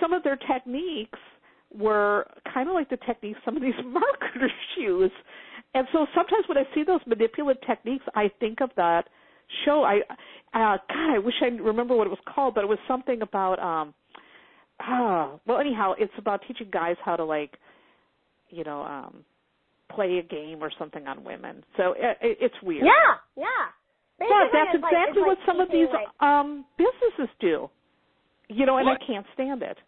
[0.00, 1.18] some of their techniques
[1.72, 5.12] were kind of like the techniques some of these marketers use.
[5.74, 9.08] And so sometimes when I see those manipulative techniques, I think of that
[9.64, 9.84] show.
[9.84, 10.00] I
[10.54, 13.58] uh god, I wish I remember what it was called, but it was something about
[13.58, 13.94] um
[14.80, 17.58] ah, well anyhow, it's about teaching guys how to like
[18.50, 19.24] you know, um
[19.90, 21.64] play a game or something on women.
[21.76, 22.84] So it, it, it's weird.
[22.84, 23.72] Yeah, yeah.
[24.18, 27.70] But that's it's like- exactly what like some of these like- um businesses do.
[28.48, 28.96] You know, and Yeah.
[29.00, 29.78] I can't stand it.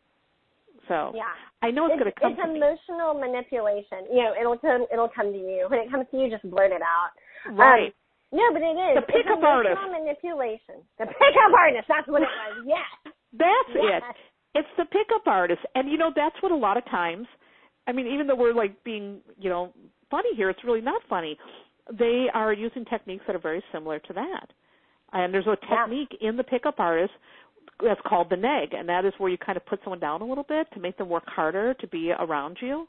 [0.88, 1.32] So yeah.
[1.62, 2.56] I know it's, it's, going to come it's to me.
[2.58, 4.08] emotional manipulation.
[4.10, 5.66] You know, it'll come it'll come to you.
[5.68, 7.12] When it comes to you, just blurt it out.
[7.56, 7.94] Right.
[8.32, 8.94] No, but it is.
[8.94, 9.80] The pickup artist.
[9.90, 10.82] manipulation.
[10.98, 11.86] The pickup artist.
[11.88, 12.64] That's what it was.
[12.66, 13.12] Yes.
[13.32, 14.02] That's yes.
[14.10, 14.16] it.
[14.58, 15.60] It's the pickup artist.
[15.74, 17.26] And you know, that's what a lot of times
[17.86, 19.72] I mean, even though we're like being, you know,
[20.10, 21.38] funny here, it's really not funny.
[21.98, 24.46] They are using techniques that are very similar to that.
[25.12, 27.12] And there's a technique in the pickup artist
[27.82, 30.24] that's called the neg, and that is where you kind of put someone down a
[30.24, 32.86] little bit to make them work harder to be around you.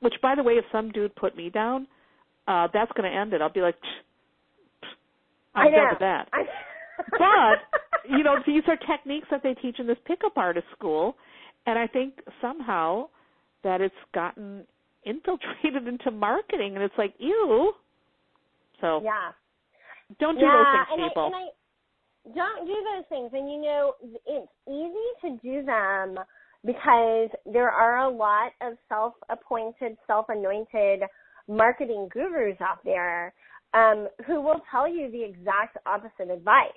[0.00, 1.88] Which, by the way, if some dude put me down,
[2.46, 3.40] uh, that's going to end it.
[3.40, 4.88] I'll be like, "Psh, psh,
[5.54, 6.28] I'm done with that.
[7.10, 11.16] But you know, these are techniques that they teach in this pickup artist school,
[11.66, 13.08] and I think somehow
[13.64, 14.64] that it's gotten
[15.04, 17.72] infiltrated into marketing, and it's like, ew.
[18.80, 19.32] So yeah.
[20.20, 21.32] don't do yeah, those things, and people.
[21.34, 21.50] I, and
[22.32, 23.30] I don't do those things.
[23.32, 23.94] And you know,
[24.26, 26.18] it's easy to do them
[26.64, 31.02] because there are a lot of self-appointed, self-anointed
[31.46, 33.34] marketing gurus out there
[33.74, 36.70] um, who will tell you the exact opposite advice.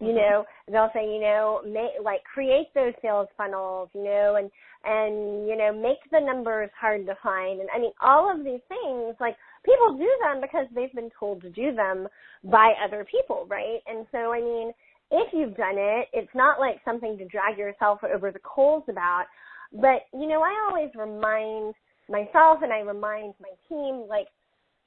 [0.00, 4.48] You know, they'll say, you know, make, like create those sales funnels, you know, and
[4.84, 7.60] and you know, make the numbers hard to find.
[7.60, 9.34] And I mean, all of these things, like
[9.64, 12.06] people do them because they've been told to do them
[12.44, 13.80] by other people, right?
[13.88, 14.72] And so, I mean,
[15.10, 19.24] if you've done it, it's not like something to drag yourself over the coals about.
[19.72, 21.74] But, you know, I always remind
[22.08, 24.28] myself and I remind my team, like,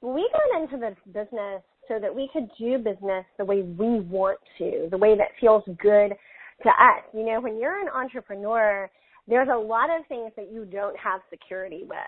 [0.00, 4.38] we got into this business so that we could do business the way we want
[4.58, 6.14] to, the way that feels good
[6.62, 7.02] to us.
[7.12, 8.90] You know, when you're an entrepreneur,
[9.28, 11.98] there's a lot of things that you don't have security with.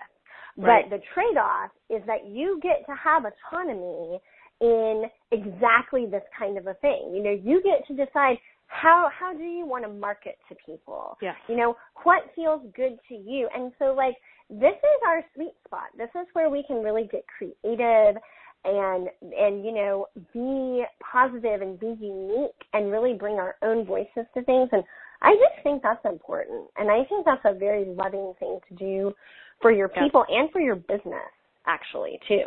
[0.57, 0.85] Right.
[0.89, 4.19] But the trade-off is that you get to have autonomy
[4.61, 7.11] in exactly this kind of a thing.
[7.13, 11.17] You know, you get to decide how how do you want to market to people?
[11.21, 11.35] Yes.
[11.47, 13.47] You know, what feels good to you?
[13.53, 14.15] And so like
[14.49, 15.89] this is our sweet spot.
[15.97, 18.21] This is where we can really get creative
[18.65, 24.25] and and you know, be positive and be unique and really bring our own voices
[24.33, 24.83] to things and
[25.21, 26.67] I just think that's important.
[26.77, 29.13] And I think that's a very loving thing to do
[29.61, 31.31] for your people and for your business
[31.65, 32.43] actually too.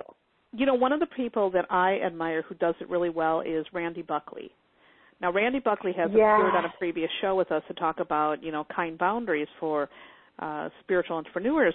[0.52, 3.66] you know, one of the people that I admire who does it really well is
[3.72, 4.50] Randi Buckley.
[5.20, 6.38] Now, Randi Buckley has Yes.
[6.38, 9.88] appeared on a previous show with us to talk about, you know, kind boundaries for
[10.38, 11.74] uh, spiritual entrepreneurs.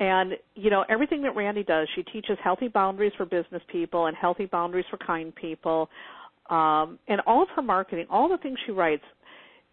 [0.00, 4.16] And, you know, everything that Randi does, she teaches healthy boundaries for business people and
[4.16, 5.90] healthy boundaries for kind people.
[6.48, 9.04] Um, and all of her marketing, all the things she writes,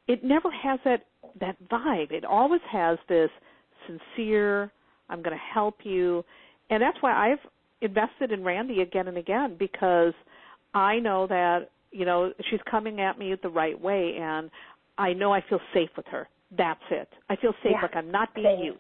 [0.08, 1.06] it never has that
[1.40, 2.12] that vibe.
[2.12, 3.30] It always has this
[3.86, 4.72] sincere,
[5.10, 6.24] I'm going to help you.
[6.70, 7.40] And that's why I've
[7.82, 10.14] invested in Randi again and again because
[10.74, 14.50] I know that, you know, she's coming at me the right way and
[14.98, 16.28] I know I feel safe with her.
[16.58, 17.10] That's it.
[17.30, 17.82] I feel safe Yeah.
[17.82, 18.66] like I'm not being Same.
[18.66, 18.80] used.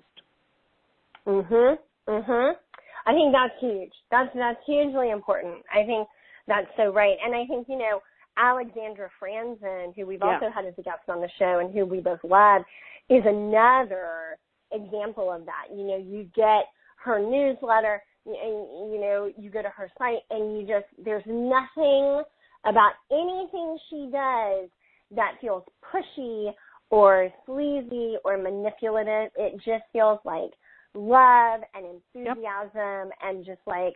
[1.27, 1.77] Mhm.
[2.07, 2.57] Mhm.
[3.05, 3.93] I think that's huge.
[4.09, 5.63] That's that's hugely important.
[5.71, 6.07] I think
[6.47, 7.17] that's so right.
[7.23, 8.01] And I think, you know,
[8.37, 10.35] Alexandra Franzen, who we've Yeah.
[10.35, 12.63] also had as a guest on the show and who we both love,
[13.09, 14.37] is another
[14.71, 15.67] example of that.
[15.71, 20.57] You know, you get her newsletter, and you know, you go to her site, and
[20.57, 22.23] you just there's nothing
[22.65, 24.69] about anything she does
[25.11, 26.53] that feels pushy
[26.89, 29.31] or sleazy or manipulative.
[29.35, 30.51] It just feels like
[30.97, 33.95] love and enthusiasm and just like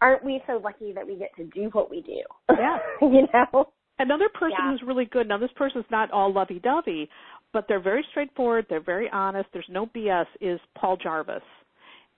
[0.00, 2.20] aren't we so lucky that we get to do what we do?
[2.56, 2.78] Yeah.
[3.02, 3.68] you know?
[3.98, 4.70] Another person Yeah.
[4.70, 5.26] who's really good.
[5.26, 7.08] Now, this person's not all lovey-dovey,
[7.52, 8.66] but they're very straightforward.
[8.70, 9.48] They're very honest.
[9.52, 10.26] There's no BS.
[10.40, 11.42] Is Paul Jarvis,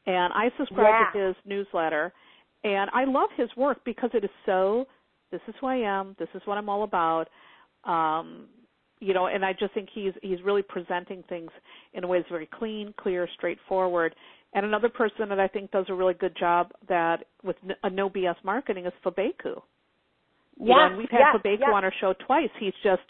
[0.06, 1.20] and I subscribe Yeah.
[1.20, 2.12] to his newsletter,
[2.64, 4.86] and I love his work because it is so.
[5.30, 6.16] This is who I am.
[6.18, 7.28] This is what I'm all about.
[7.84, 8.48] Um,
[9.00, 11.50] you know, and I just think he's he's really presenting things
[11.94, 14.14] in a way that's very clean, clear, straightforward.
[14.52, 18.10] And another person that I think does a really good job that with a no
[18.10, 19.32] BS marketing is Fabeku.
[19.44, 20.86] You know, Yeah.
[20.88, 21.72] and we've had yeah, Fabeku yeah.
[21.72, 22.50] on our show twice.
[22.58, 23.02] He's just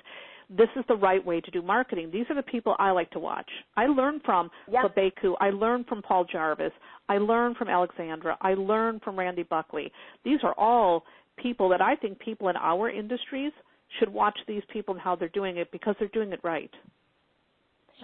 [0.52, 2.10] this is the right way to do marketing.
[2.12, 3.48] These are the people I like to watch.
[3.76, 4.82] I learn from Yeah.
[4.82, 5.34] Fabeku.
[5.40, 6.72] I learn from Paul Jarvis.
[7.08, 8.36] I learn from Alexandra.
[8.40, 9.92] I learn from Randi Buckley.
[10.24, 11.04] These are all
[11.36, 13.52] people that I think people in our industries
[13.98, 16.70] should watch these people and how they're doing it because they're doing it right.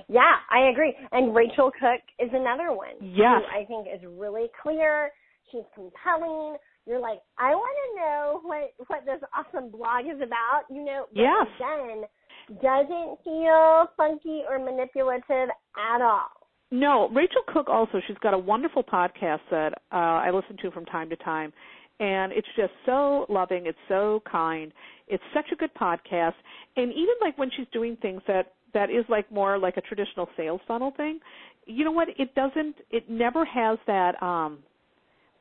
[0.08, 0.94] Yeah, I agree.
[1.12, 2.96] And Racheal Cook is another one.
[3.00, 3.42] Yes.
[3.50, 5.10] Who I think is really clear.
[5.50, 6.56] She's compelling.
[6.86, 10.62] You're like, I want to know what what this awesome blog is about.
[10.70, 11.46] You know, but Yes.
[11.56, 12.04] again,
[12.62, 16.28] doesn't feel funky or manipulative at all.
[16.70, 20.84] No, Racheal Cook also, she's got a wonderful podcast that uh, I listen to from
[20.84, 21.52] time to time.
[21.98, 23.66] And it's just so loving.
[23.66, 24.72] It's so kind.
[25.08, 26.34] It's such a good podcast.
[26.76, 30.28] And even like when she's doing things that that is like more like a traditional
[30.36, 31.20] sales funnel thing,
[31.64, 32.08] you know what?
[32.18, 32.76] It doesn't.
[32.90, 34.58] It never has that um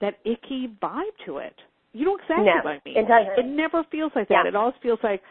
[0.01, 1.55] that icky vibe to it.
[1.93, 2.97] You know exactly No, what I mean.
[2.97, 3.45] it doesn't.
[3.45, 4.41] It never feels like that.
[4.43, 4.49] Yeah.
[4.49, 5.21] It always feels like,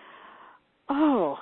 [0.89, 1.37] oh,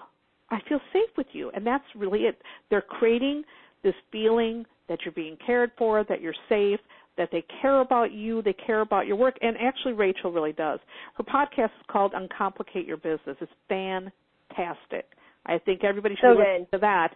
[0.50, 2.38] I feel safe with you, and that's really it.
[2.70, 3.44] They're creating
[3.82, 6.80] this feeling that you're being cared for, that you're safe,
[7.18, 10.80] that they care about you, they care about your work, and actually Racheal really does.
[11.16, 13.36] Her podcast is called Uncomplicate Your Business.
[13.40, 15.06] It's fantastic.
[15.46, 17.14] I think everybody should So listen to that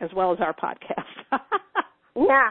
[0.00, 1.40] as well as our podcast.
[2.14, 2.50] Yeah,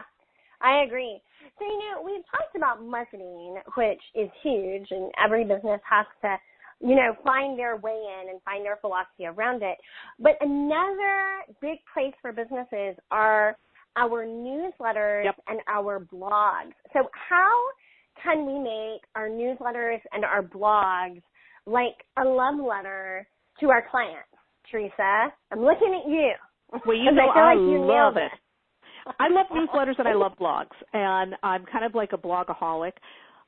[0.60, 1.20] I agree.
[1.58, 6.36] So, you know, we've talked about marketing, which is huge, and every business has to,
[6.80, 9.78] you know, find their way in and find their philosophy around it.
[10.18, 13.56] But another big place for businesses are
[13.96, 15.36] our newsletters Yep.
[15.48, 16.72] and our blogs.
[16.92, 17.52] So, how
[18.22, 21.22] can we make our newsletters and our blogs
[21.66, 23.26] like a love letter
[23.60, 24.28] to our clients?
[24.70, 26.32] Teresa, I'm looking at you.
[26.86, 28.32] Well, you know I I like you love nailed it.
[29.18, 32.92] I love newsletters and I love blogs, and I'm kind of like a blogaholic.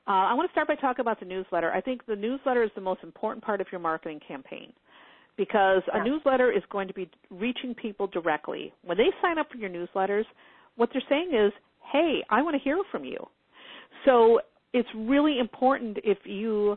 [0.06, 1.72] Uh, I want to start by talking about the newsletter.
[1.72, 4.72] I think the newsletter is the most important part of your marketing campaign
[5.36, 8.72] because a newsletter is going to be reaching people directly.
[8.84, 10.24] When they sign up for your newsletters,
[10.76, 11.52] what they're saying is,
[11.92, 13.18] "Hey, I want to hear from you."
[14.04, 14.40] So
[14.72, 16.76] it's really important if you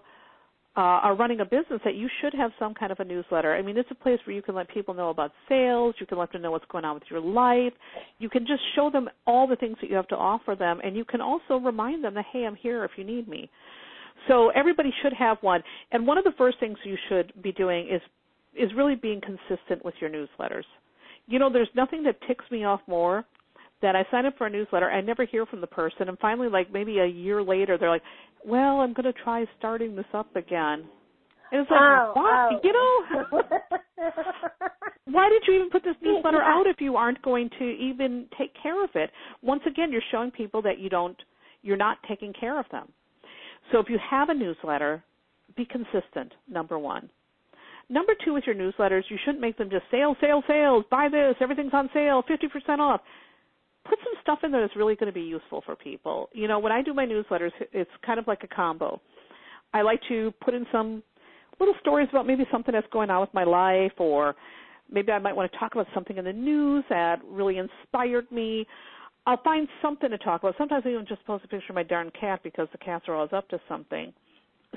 [0.78, 3.56] uh, are running a business that you should have some kind of a newsletter.
[3.56, 6.20] I mean, it's a place where you can let people know about sales, you can
[6.20, 7.74] let them know what's going on with your life,
[8.20, 10.96] you can just show them all the things that you have to offer them, and
[10.96, 13.50] you can also remind them that, hey, I'm here if you need me.
[14.28, 15.64] So everybody should have one.
[15.92, 18.02] And one of the first things you should be doing is
[18.58, 20.64] is really being consistent with your newsletters.
[21.28, 23.26] You know, there's nothing that ticks me off more
[23.82, 26.50] than I sign up for a newsletter, I never hear from the person, and finally,
[26.50, 28.02] like maybe a year later, they're like,
[28.44, 30.88] "Well, I'm going to try starting this up again."
[31.52, 32.26] And it's like, Oh, what?
[32.26, 32.60] oh.
[32.64, 33.42] You know,
[35.06, 36.54] why did you even put this newsletter Yeah.
[36.60, 39.12] out if you aren't going to even take care of it?
[39.42, 41.16] Once again, you're showing people that you don't,
[41.62, 42.92] you're not taking care of them.
[43.72, 45.04] So if you have a newsletter,
[45.56, 46.34] be consistent.
[46.50, 47.10] Number one.
[47.90, 51.36] Number two with your newsletters, you shouldn't make them just sales, sales, sales, buy this,
[51.40, 53.02] everything's on sale, 50% off.
[53.86, 56.30] Put some stuff in there that's really going to be useful for people.
[56.34, 59.00] You know, when I do my newsletters, it's kind of like a combo.
[59.74, 61.02] I like to put in some
[61.60, 64.36] little stories about maybe something that's going on with my life or
[64.92, 68.68] maybe I might want to talk about something in the news that really inspired me.
[69.26, 70.56] I'll find something to talk about.
[70.58, 73.16] Sometimes I even just post a picture of my darn cat because the cats are
[73.16, 74.14] always up to something.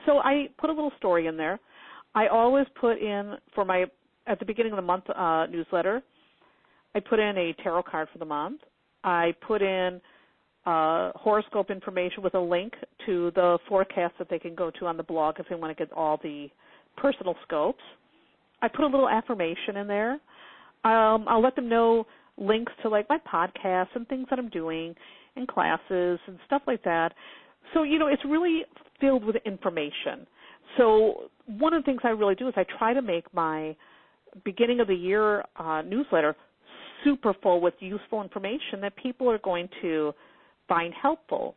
[0.07, 1.61] So I put a little story in there.
[2.15, 3.87] I always put in for my
[4.27, 6.03] at the beginning of the month uh, newsletter.
[6.95, 8.61] I put in a tarot card for the month.
[9.05, 10.01] I put in
[10.67, 12.75] uh, horoscope information with a link
[13.07, 15.87] to the forecast that they can go to on the blog if they want to
[15.87, 16.49] get all the
[16.97, 17.83] personal scopes.
[18.61, 20.13] I put a little affirmation in there.
[20.85, 22.07] Um, I'll let them know
[22.37, 24.95] links to like my podcasts and things that I'm doing
[25.37, 27.13] and classes and stuff like that.
[27.73, 28.63] So, you know, it's really
[29.01, 30.27] filled with information.
[30.77, 33.77] So one of the things I really do is I try to make my
[34.45, 36.37] beginning of the year uh, newsletter
[37.05, 40.13] super full with useful information that people are going to
[40.69, 41.57] find helpful.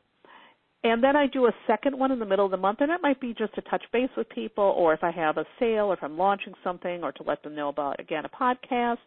[0.84, 3.00] And then I do a second one in the middle of the month, and it
[3.02, 5.94] might be just to touch base with people, or if I have a sale, or
[5.94, 8.98] if I'm launching something, or to let them know about, again, a podcast.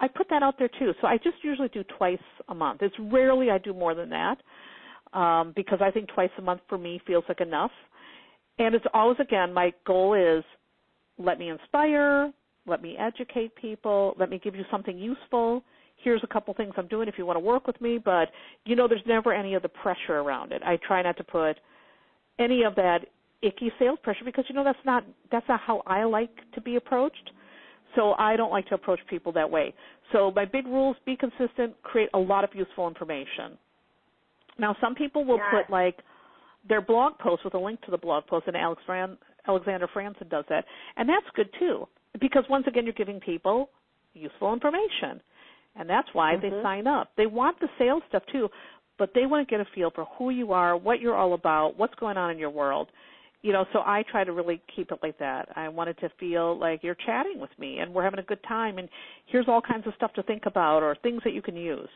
[0.00, 0.92] I put that out there too.
[1.00, 2.82] So I just usually do twice a month.
[2.82, 4.36] It's rarely I do more than that
[5.18, 7.70] um, because I think twice a month for me feels like enough.
[8.58, 10.44] And it's always, again, my goal is
[11.18, 12.32] let me inspire,
[12.66, 15.62] let me educate people, let me give you something useful
[16.02, 18.28] here's a couple things I'm doing if you want to work with me, but
[18.64, 20.62] you know, there's never any of the pressure around it.
[20.64, 21.56] I try not to put
[22.38, 23.00] any of that
[23.42, 26.76] icky sales pressure because you know that's not that's not how I like to be
[26.76, 27.30] approached.
[27.94, 29.74] So I don't like to approach people that way.
[30.12, 33.58] So my big rules: be consistent, create a lot of useful information.
[34.58, 35.62] Now, some people will yeah.
[35.62, 35.98] put like
[36.68, 40.28] their blog post with a link to the blog post, and Alex Fran- Alexandra Franzen
[40.28, 40.64] does that,
[40.96, 41.86] and that's good too
[42.20, 43.70] because once again, you're giving people
[44.14, 45.20] useful information
[45.78, 46.56] and that's why mm-hmm.
[46.56, 47.10] they sign up.
[47.16, 48.48] They want the sales stuff too,
[48.98, 51.74] but they want to get a feel for who you are, what you're all about,
[51.76, 52.88] what's going on in your world.
[53.42, 55.48] You know, so I try to really keep it like that.
[55.54, 58.78] I wanted to feel like you're chatting with me and we're having a good time
[58.78, 58.88] and
[59.26, 61.88] here's all kinds of stuff to think about or things that you can use.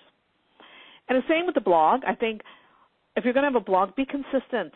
[1.08, 2.02] And the same with the blog.
[2.06, 2.42] I think
[3.16, 4.72] if you're going to have a blog, be consistent.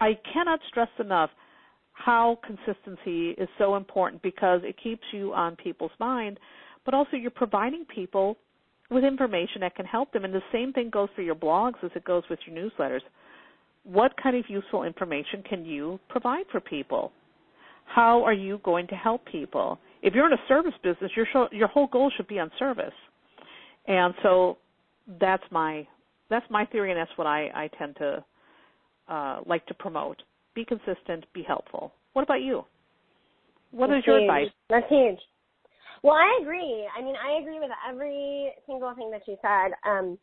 [0.00, 1.30] I cannot stress enough
[1.92, 6.38] how consistency is so important because it keeps you on people's mind
[6.84, 8.36] but also you're providing people
[8.90, 10.24] with information that can help them.
[10.24, 13.00] And the same thing goes for your blogs as it goes with your newsletters.
[13.84, 17.12] What kind of useful information can you provide for people?
[17.84, 19.78] How are you going to help people?
[20.02, 22.92] If you're in a service business, your show, your whole goal should be on service.
[23.86, 24.58] And so
[25.20, 25.86] that's my
[26.32, 28.24] that's my theory, and that's what I, I tend to
[29.08, 30.22] uh, like to promote.
[30.54, 31.92] Be consistent, be helpful.
[32.12, 32.64] What about you?
[33.70, 34.28] What that's is your huge.
[34.28, 34.50] advice?
[34.68, 35.18] That's huge.
[36.02, 36.88] Well, I agree.
[36.96, 39.72] I mean, I agree with every single thing that you said.
[39.88, 40.18] Um,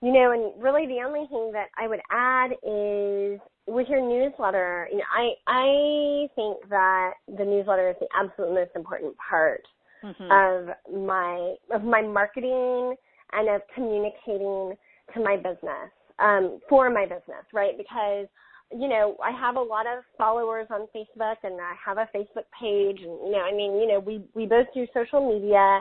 [0.00, 4.88] you know, and really the only thing that I would add is with your newsletter,
[4.90, 9.62] you know, I I think that the newsletter is the absolute most important part
[10.02, 10.22] mm-hmm.
[10.30, 12.94] of my of my marketing
[13.32, 14.76] and of communicating
[15.14, 17.76] to my business, um, for my business, right?
[17.76, 18.26] Because
[18.70, 22.44] you know, I have a lot of followers on Facebook and I have a Facebook
[22.58, 25.80] page and you know, I mean, you know, we we both do social media.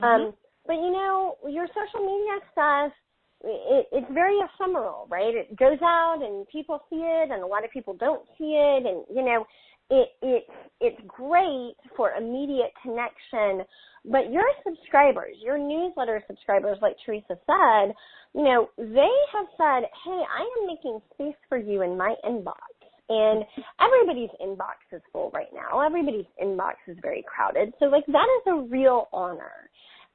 [0.00, 0.04] Mm-hmm.
[0.04, 0.34] Um
[0.66, 2.92] but you know, your social media stuff
[3.44, 5.34] it, it's very ephemeral, right?
[5.34, 8.86] It goes out and people see it and a lot of people don't see it
[8.86, 9.44] and you know,
[9.90, 10.44] it it
[10.80, 13.66] it's great for immediate connection,
[14.04, 17.94] but your subscribers, your newsletter subscribers like Teresa said,
[18.34, 22.54] you know, they have said, hey, I am making space for you in my inbox.
[23.08, 23.44] And
[23.80, 25.80] everybody's inbox is full right now.
[25.80, 27.74] Everybody's inbox is very crowded.
[27.78, 29.68] So, like, that is a real honor.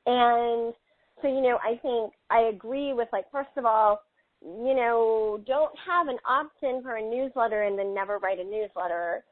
[0.05, 0.73] And
[1.21, 3.99] so, you know, I think I agree with, like, first of all,
[4.41, 8.43] you know, don't have an opt in for a newsletter and then never write a
[8.43, 9.23] newsletter.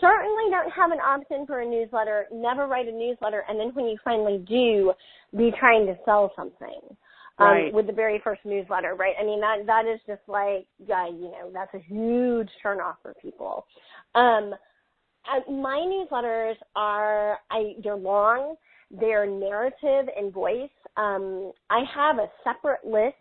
[0.00, 3.86] Certainly don't have an option for a newsletter, never write a newsletter, and then when
[3.86, 4.92] you finally do,
[5.36, 6.80] be trying to sell something
[7.38, 7.74] um, right.
[7.74, 9.14] with the very first newsletter, right?
[9.20, 13.14] I mean, that that is just like, yeah, you know, that's a huge turnoff for
[13.20, 13.66] people.
[14.14, 14.54] Um,
[15.48, 18.56] my newsletters are, I they're long,
[18.90, 20.70] they're narrative and voice.
[20.96, 23.16] Um, I have a separate list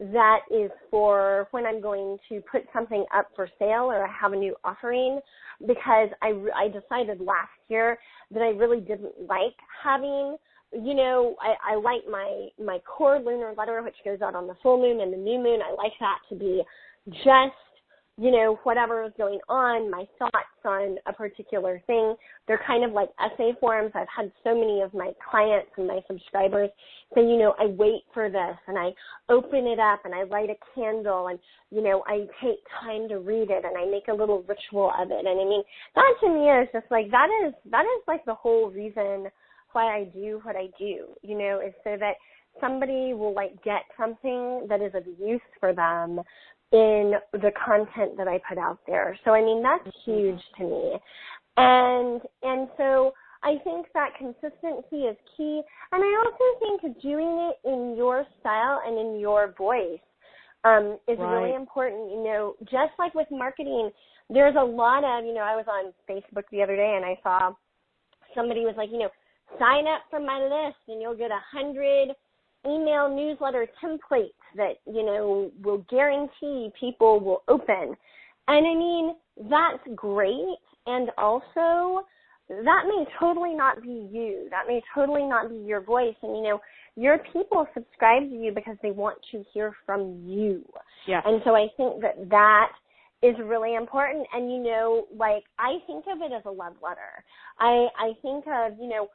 [0.00, 4.32] that is for when I'm going to put something up for sale or I have
[4.32, 5.20] a new offering
[5.66, 7.98] because I, I decided last year
[8.30, 10.36] that I really didn't like having
[10.72, 14.56] you know, I, I like my my core lunar letter, which goes out on the
[14.62, 15.60] full moon and the new moon.
[15.62, 16.62] I like that to be
[17.10, 17.56] just,
[18.20, 22.16] you know, whatever is going on, my thoughts on a particular thing.
[22.48, 23.92] They're kind of like essay forms.
[23.94, 26.68] I've had so many of my clients and my subscribers
[27.14, 28.90] say, you know, I wait for this and I
[29.28, 31.38] open it up and I light a candle and,
[31.70, 35.12] you know, I take time to read it and I make a little ritual of
[35.12, 35.24] it.
[35.24, 35.62] And I mean,
[35.94, 39.28] that to me is just like that is that is like the whole reason
[39.72, 42.14] why I do what I do, you know, is so that
[42.60, 46.20] somebody will like get something that is of use for them
[46.72, 49.18] in the content that I put out there.
[49.24, 50.92] So I mean that's huge to me.
[51.56, 53.12] And and so
[53.42, 55.62] I think that consistency is key.
[55.92, 60.00] And I also think doing it in your style and in your voice
[60.64, 61.40] um, is right.
[61.40, 62.10] really important.
[62.10, 63.90] You know, just like with marketing,
[64.28, 67.18] there's a lot of, you know, I was on Facebook the other day and I
[67.22, 67.52] saw
[68.34, 69.10] somebody was like, you know,
[69.58, 72.14] sign up for my list and you'll get a hundred
[72.66, 77.96] email newsletter templates that, you know, will guarantee people will open.
[78.48, 79.14] And I mean,
[79.50, 80.56] that's great
[80.86, 82.04] and also
[82.48, 84.48] that may totally not be you.
[84.50, 86.14] That may totally not be your voice.
[86.22, 86.60] And you know,
[86.96, 90.64] your people subscribe to you because they want to hear from you.
[91.06, 91.20] Yeah.
[91.24, 92.72] And so I think that that
[93.22, 94.26] is really important.
[94.32, 97.22] And you know, like I think of it as a love letter.
[97.60, 99.08] I I think of you know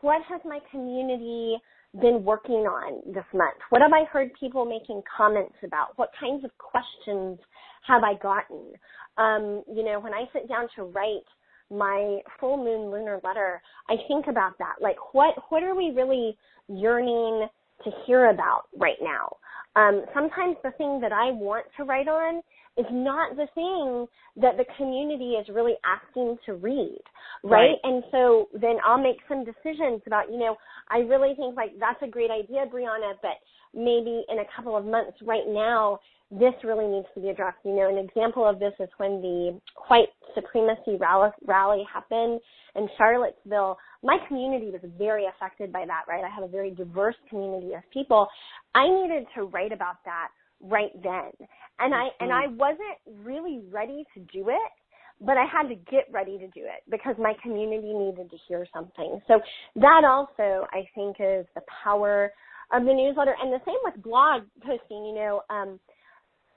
[0.00, 1.56] what has my community
[2.00, 3.56] been working on this month?
[3.70, 5.96] What have I heard people making comments about?
[5.96, 7.38] What kinds of questions
[7.86, 8.72] have I gotten?
[9.18, 11.26] Um, you know, when I sit down to write
[11.70, 14.76] my full moon lunar letter, I think about that.
[14.80, 16.36] Like what what are we really
[16.68, 17.48] yearning
[17.84, 19.36] to hear about right now?
[19.76, 22.42] Um, sometimes the thing that I want to write on
[22.78, 24.06] is not the thing
[24.42, 27.00] that the community is really asking to read,
[27.42, 27.50] right?
[27.52, 27.76] Right.
[27.84, 30.56] And so then I'll make some decisions about, you know,
[30.88, 33.38] I really think like that's a great idea, Briana, but
[33.74, 35.98] maybe in a couple of months right now,
[36.30, 37.58] this really needs to be addressed.
[37.64, 42.40] You know, an example of this is when the white supremacy rally, rally happened
[42.76, 43.76] in Charlottesville.
[44.04, 46.22] My community was very affected by that, right?
[46.22, 48.28] I have a very diverse community of people.
[48.76, 50.28] I needed to write about that
[50.60, 51.30] right then.
[51.78, 54.72] And I and I wasn't really ready to do it,
[55.20, 58.66] but I had to get ready to do it because my community needed to hear
[58.72, 59.20] something.
[59.26, 59.40] So
[59.76, 62.32] that also I think is the power
[62.72, 65.80] of the newsletter and the same with blog posting, you know, um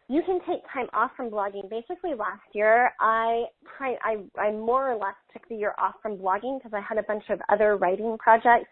[0.09, 1.69] you can take time off from blogging.
[1.69, 3.45] Basically, last year I
[3.79, 7.03] I I more or less took the year off from blogging because I had a
[7.03, 8.69] bunch of other writing projects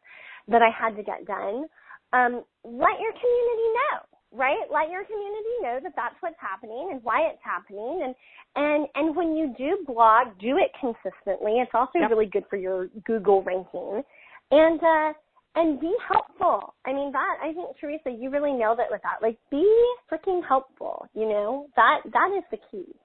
[0.49, 1.65] that I had to get done.
[2.13, 4.63] Um, let your community know right?
[4.71, 8.01] Let your community know that that's what's happening and why it's happening.
[8.03, 8.15] And,
[8.55, 11.59] and, and when you do blog, do it consistently.
[11.59, 12.09] It's also yep.
[12.09, 14.03] really good for your Google ranking.
[14.51, 15.13] And, uh,
[15.55, 16.73] and be helpful.
[16.85, 19.21] I mean, that, I think, Teresa, you really nailed it with that.
[19.21, 19.67] Like, be
[20.11, 21.67] freaking helpful, you know?
[21.75, 22.95] That, that is the key.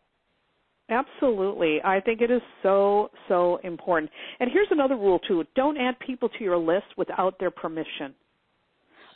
[0.89, 1.79] Absolutely.
[1.85, 4.11] I think it is so, so important.
[4.39, 5.43] And here's another rule too.
[5.57, 8.15] Don't add people to your list without their permission.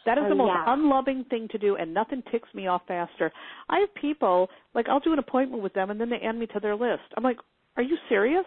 [0.06, 0.72] That is oh, the most yeah.
[0.72, 3.30] unloving thing to do, and nothing ticks me off faster.
[3.68, 6.46] I have people like I'll do an appointment with them, and then they add me
[6.46, 7.02] to their list.
[7.16, 7.38] I'm like,
[7.76, 8.46] "Are you serious?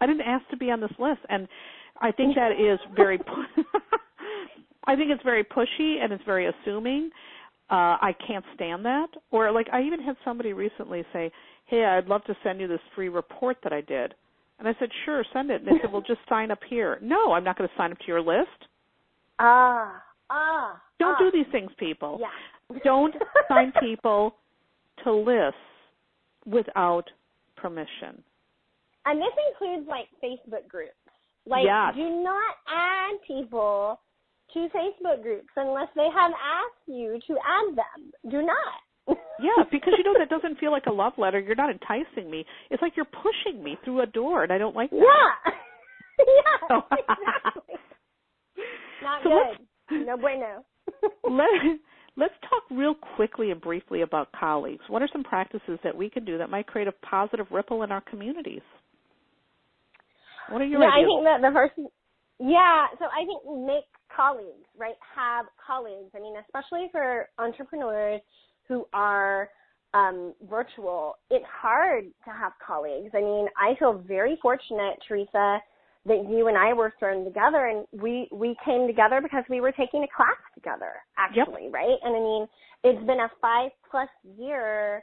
[0.00, 1.48] I didn't ask to be on this list." And
[2.00, 3.18] I think that is very.
[4.84, 7.10] I think it's very pushy and it's very assuming.
[7.70, 9.08] Uh, I can't stand that.
[9.30, 11.30] Or like I even had somebody recently say,
[11.66, 14.14] "Hey, I'd love to send you this free report that I did."
[14.58, 17.32] And I said, "Sure, send it." And they said, "Well, just sign up here." No,
[17.32, 18.68] I'm not going to sign up to your list.
[19.38, 20.02] Ah.
[20.30, 20.80] Ah.
[21.02, 21.18] Don't ah.
[21.18, 22.20] do these things, people.
[22.20, 22.78] Yeah.
[22.84, 23.14] Don't
[23.48, 24.36] sign people
[25.04, 25.58] to lists
[26.46, 27.04] without
[27.56, 28.22] permission.
[29.04, 30.94] And this includes like Facebook groups.
[31.44, 31.94] Like, yes.
[31.96, 34.00] do not add people
[34.54, 38.30] to Facebook groups unless they have asked you to add them.
[38.30, 38.78] Do not.
[39.40, 41.40] yeah, because you know that doesn't feel like a love letter.
[41.40, 42.44] You're not enticing me.
[42.70, 44.98] It's like you're pushing me through a door, and I don't like that.
[45.48, 45.52] Yeah.
[46.70, 46.80] yeah.
[46.92, 47.74] exactly.
[49.02, 49.30] Not so
[49.90, 50.06] good.
[50.06, 50.64] No bueno.
[51.24, 51.48] Let,
[52.16, 54.84] let's talk real quickly and briefly about colleagues.
[54.88, 57.92] What are some practices that we can do that might create a positive ripple in
[57.92, 58.62] our communities?
[60.48, 61.04] What are your yeah, ideas?
[61.04, 61.72] I think that the first,
[62.38, 63.84] yeah, so I think make
[64.14, 64.94] colleagues, right?
[65.16, 66.10] Have colleagues.
[66.14, 68.20] I mean, especially for entrepreneurs
[68.68, 69.48] who are
[69.94, 73.10] um, virtual, it's hard to have colleagues.
[73.14, 75.60] I mean, I feel very fortunate, Teresa,
[76.06, 79.72] that you and I were thrown together and we we came together because we were
[79.72, 81.72] taking a class together actually yep.
[81.72, 81.98] right?
[82.02, 82.46] And I mean
[82.82, 85.02] it's been a 5 plus year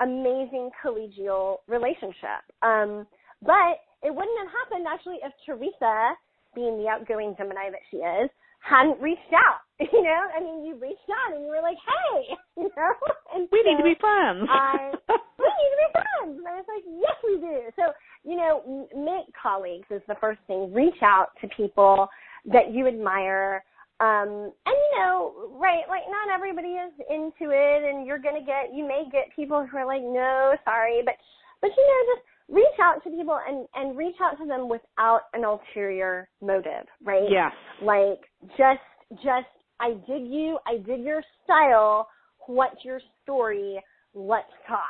[0.00, 2.46] amazing collegial relationship.
[2.62, 3.06] Um
[3.42, 6.14] but it wouldn't have happened actually if Teresa
[6.54, 8.30] being the outgoing Gemini that she is
[8.62, 10.22] hadn't reached out you know?
[10.34, 12.94] I mean you reached out and you were like hey you know?
[13.34, 14.46] And we so need to be friends.
[14.46, 14.94] I,
[15.42, 16.38] we need to be friends.
[16.38, 17.58] And I was like yes we do.
[17.74, 17.90] So
[18.24, 20.72] you know, make colleagues is the first thing.
[20.72, 22.08] Reach out to people
[22.46, 23.64] that you admire.
[24.00, 28.72] Um, and you know, right, like not everybody is into it and you're gonna get,
[28.72, 31.14] you may get people who are like, no, sorry, but,
[31.60, 35.22] but you know, just reach out to people and, and reach out to them without
[35.34, 37.24] an ulterior motive, right?
[37.28, 37.52] Yes.
[37.82, 38.20] Like,
[38.56, 38.80] just,
[39.16, 39.50] just,
[39.80, 42.08] I dig you, I dig your style,
[42.46, 43.80] what's your story,
[44.14, 44.80] let's talk.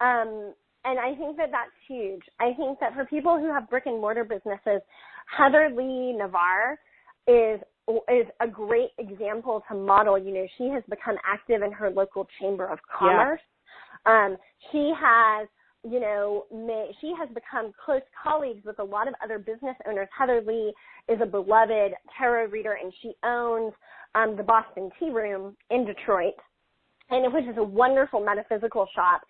[0.00, 0.52] Um,
[0.84, 2.22] and I think that that's huge.
[2.40, 4.80] I think that for people who have brick and mortar businesses,
[5.36, 6.78] Heather Lee Navarre
[7.26, 7.60] is
[8.08, 10.18] is a great example to model.
[10.18, 13.40] You know, she has become active in her local chamber of commerce.
[14.06, 14.26] Yeah.
[14.26, 14.36] Um,
[14.70, 15.48] she has,
[15.84, 20.08] you know, may, she has become close colleagues with a lot of other business owners.
[20.16, 20.72] Heather Lee
[21.08, 23.72] is a beloved tarot reader, and she owns
[24.14, 26.34] um, the Boston Tea Room in Detroit,
[27.10, 29.22] and which is a wonderful metaphysical shop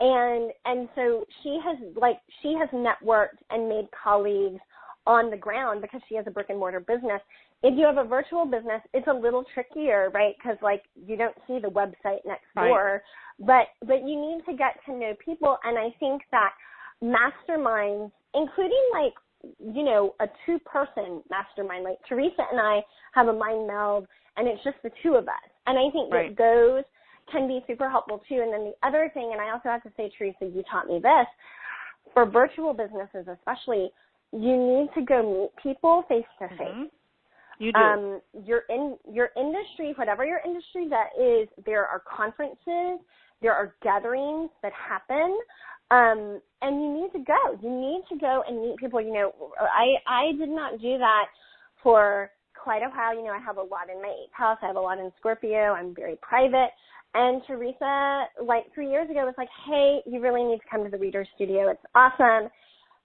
[0.00, 4.60] and and so she has like she has networked and made colleagues
[5.06, 7.20] on the ground because she has a brick and mortar business.
[7.62, 10.34] If you have a virtual business it's a little trickier right?
[10.36, 12.68] Because like you don't see the website next right.
[12.68, 13.02] door.
[13.38, 15.56] But but you need to get to know people.
[15.64, 16.50] And i think that
[17.02, 19.12] masterminds including like
[19.58, 22.80] you know a two person mastermind like teresa and i
[23.14, 25.48] have a mind meld and it's just the two of us.
[25.66, 26.36] And i think right.
[26.36, 26.84] that those
[27.30, 28.40] can be super helpful too.
[28.42, 31.00] And then the other thing, and I also have to say, Teresa, you taught me
[31.00, 31.26] this,
[32.14, 33.90] for virtual businesses especially,
[34.32, 36.90] you need to go meet people face to face.
[37.58, 37.78] You do.
[37.78, 43.00] Um, your in your industry, whatever your industry that is, there are conferences,
[43.40, 45.38] there are gatherings that happen,
[45.90, 47.58] um, and you need to go.
[47.62, 49.00] You need to go and meet people.
[49.00, 51.26] You know, I I did not do that
[51.82, 52.30] for
[52.62, 53.16] quite a while.
[53.16, 54.58] You know, I have a lot in my eighth house.
[54.62, 55.72] I have a lot in Scorpio.
[55.72, 56.70] I'm very private.
[57.14, 60.90] And Teresa, like three years ago, was like, hey, you really need to come to
[60.90, 61.70] the Reader Studio.
[61.70, 62.50] It's awesome.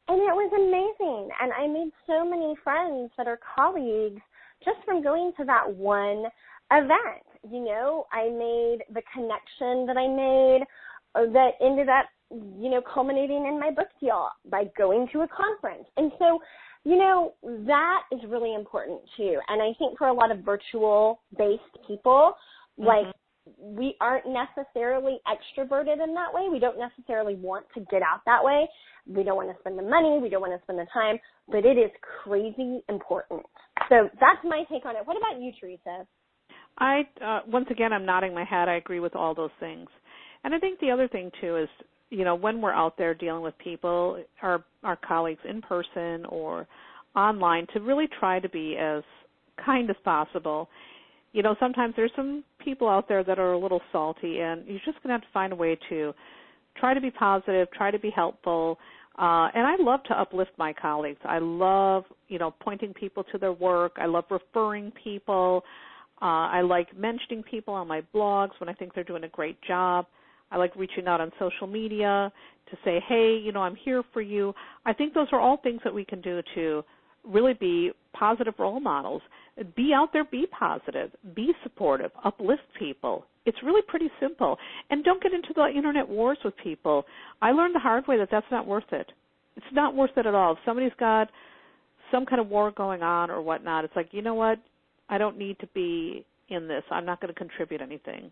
[0.08, 1.30] And it was amazing.
[1.42, 4.22] And I made so many friends that are colleagues
[4.66, 6.26] just from going to that one
[6.72, 7.24] event.
[7.50, 10.66] You know, I made the connection that I made
[11.16, 15.28] uh, that ended up, you know, culminating in my book deal by going to a
[15.28, 15.86] conference.
[15.98, 16.40] And so,
[16.84, 19.40] you know, that is really important too.
[19.48, 22.34] And I think for a lot of virtual based people,
[22.80, 22.86] mm-hmm.
[22.86, 23.16] like
[23.62, 26.48] we aren't necessarily extroverted in that way.
[26.52, 28.68] We don't necessarily want to get out that way.
[29.08, 30.20] We don't want to spend the money.
[30.22, 31.92] We don't want to spend the time, but it is
[32.24, 33.44] crazy important.
[33.90, 35.06] So that's my take on it.
[35.06, 36.08] What about you, Teresa?
[36.80, 38.68] I uh, once again, I'm nodding my head.
[38.68, 39.88] I agree with all those things,
[40.44, 41.70] and I think the other thing too is,
[42.10, 46.68] you know, when we're out there dealing with people, our our colleagues in person or
[47.16, 49.04] online, to really try to be as
[49.64, 50.70] kind as possible
[51.34, 54.80] you know, sometimes there's some people out there that are a little salty, and you're
[54.86, 56.14] just going to have to find a way to
[56.78, 58.78] try to be positive, try to be helpful.
[59.18, 61.20] Uh, and I love to uplift my colleagues.
[61.26, 63.94] I love, you know, pointing people to their work.
[63.98, 65.64] I love referring people.
[66.22, 69.58] Uh, I like mentioning people on my blogs when I think they're doing a great
[69.68, 70.06] job.
[70.50, 72.32] I like reaching out on social media
[72.70, 74.54] to say, hey, you know, I'm here for you.
[74.86, 76.84] I think those are all things that we can do to
[77.24, 79.22] really be positive role models.
[79.76, 83.26] Be out there, be positive, be supportive, uplift people.
[83.46, 84.58] It's really pretty simple.
[84.90, 87.06] And don't get into the internet wars with people.
[87.42, 89.12] I learned the hard way that that's not worth it.
[89.58, 90.54] It's not worth it at all.
[90.54, 91.30] If somebody's got
[92.12, 94.60] some kind of war going on or whatnot, it's like, you know what?
[95.10, 96.84] I don't need to be in this.
[96.92, 98.32] I'm not going to contribute anything.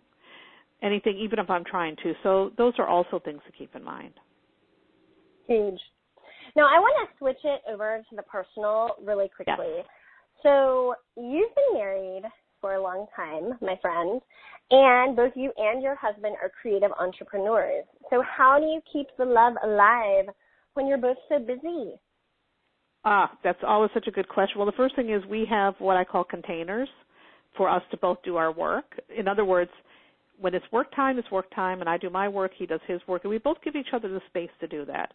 [0.82, 2.14] Anything, even if I'm trying to.
[2.24, 4.14] So those are also things to keep in mind.
[5.48, 5.80] Huge.
[6.56, 9.78] Now, I want to switch it over to the personal really quickly.
[9.78, 9.86] Yes.
[10.44, 12.24] So, you've been married
[12.62, 14.22] for a long time, my friend,
[14.72, 17.86] and both you and your husband are creative entrepreneurs.
[18.10, 20.26] So, how do you keep the love alive
[20.74, 21.94] when you're both so busy?
[23.06, 24.58] Ah, that's always such a good question.
[24.58, 26.90] Well, the first thing is we have what I call containers
[27.56, 29.00] for us to both do our work.
[29.16, 29.72] In other words,
[30.40, 33.02] when it's work time, it's work time, and I do my work, he does his
[33.08, 35.14] work, and we both give each other the space to do that.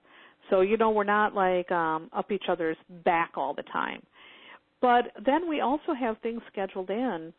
[0.51, 4.03] So, you know, we're not like um up each other's back all the time.
[4.80, 7.32] But then we also have things scheduled in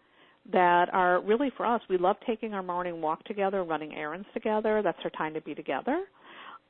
[0.51, 1.81] that are really for us.
[1.89, 4.81] We love taking our morning walk together, running errands together.
[4.83, 6.05] That's our time to be together.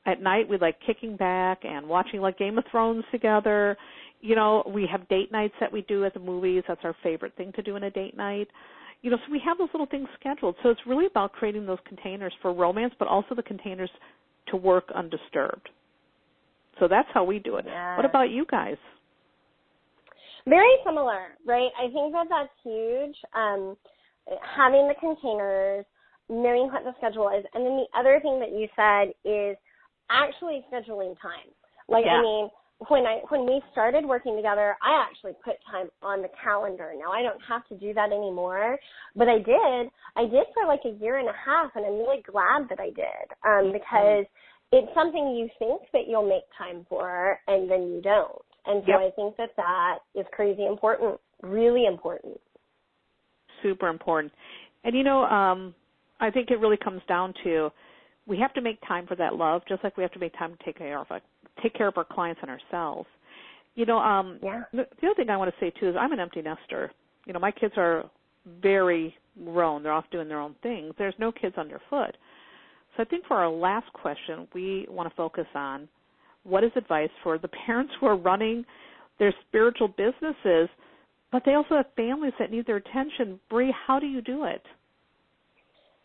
[0.06, 3.76] At night we like kicking back and watching like Game of Thrones together.
[4.20, 6.62] You know, we have date nights that we do at the movies.
[6.68, 8.48] That's our favorite thing to do in a date night.
[9.02, 10.56] You know, so we have those little things scheduled.
[10.62, 13.90] So it's really about creating those containers for romance, but also the containers
[14.48, 15.68] to work undisturbed.
[16.78, 17.66] So that's how we do it.
[17.96, 18.76] What about you guys?
[20.46, 21.70] Very similar, right?
[21.78, 23.16] I think that that's huge.
[23.34, 23.76] Um,
[24.56, 25.84] having the containers,
[26.28, 29.56] knowing what the schedule is, and then the other thing that you said is
[30.10, 31.50] actually scheduling time.
[31.88, 32.18] Like, yeah.
[32.18, 32.48] I mean,
[32.88, 36.92] when I when we started working together, I actually put time on the calendar.
[36.96, 38.78] Now I don't have to do that anymore,
[39.14, 39.90] but I did.
[40.16, 42.90] I did for like a year and a half, and I'm really glad that I
[42.90, 44.26] did um, because
[44.72, 48.42] it's something you think that you'll make time for and then you don't.
[48.66, 49.00] And so yep.
[49.00, 52.40] I think that that is crazy important, really important.
[53.62, 54.32] Super important.
[54.84, 55.74] And you know, um
[56.18, 57.70] I think it really comes down to
[58.26, 60.56] we have to make time for that love just like we have to make time
[60.56, 61.20] to take care of our,
[61.62, 63.08] take care of our clients and ourselves.
[63.76, 64.62] You know, um yeah.
[64.72, 66.90] the, the other thing I want to say too is I'm an empty nester.
[67.24, 68.10] You know, my kids are
[68.60, 69.14] very
[69.44, 69.82] grown.
[69.82, 70.94] They're off doing their own things.
[70.98, 72.16] There's no kids underfoot.
[72.96, 75.88] So I think for our last question, we want to focus on
[76.44, 78.64] what is advice for the parents who are running
[79.18, 80.68] their spiritual businesses,
[81.32, 83.40] but they also have families that need their attention.
[83.50, 84.62] Bree, how do you do it?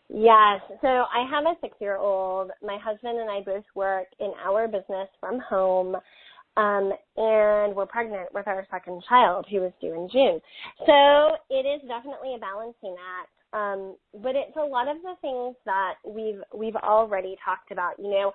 [0.08, 0.60] Yes.
[0.82, 2.50] So I have a six year old.
[2.62, 5.96] My husband and I both work in our business from home.
[6.54, 10.38] Um, and we're pregnant with our second child who is due in June.
[10.84, 13.30] So it is definitely a balancing act.
[13.52, 18.10] Um, but it's a lot of the things that we've we've already talked about, you
[18.10, 18.32] know.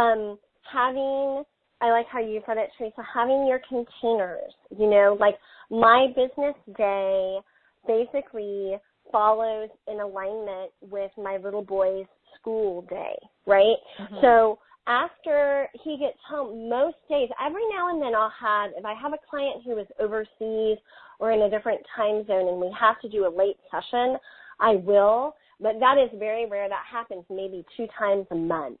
[0.00, 0.38] Um,
[0.70, 1.44] having
[1.80, 5.36] I like how you said it, Teresa, having your containers, you know, like
[5.70, 7.38] my business day
[7.86, 8.76] basically
[9.12, 12.06] follows in alignment with my little boy's
[12.38, 13.14] school day,
[13.46, 13.76] right?
[14.00, 14.16] Mm-hmm.
[14.20, 18.94] So after he gets home, most days, every now and then I'll have, if I
[18.94, 20.78] have a client who is overseas
[21.20, 24.16] or in a different time zone and we have to do a late session,
[24.60, 26.68] I will, but that is very rare.
[26.68, 28.78] That happens maybe two times a month,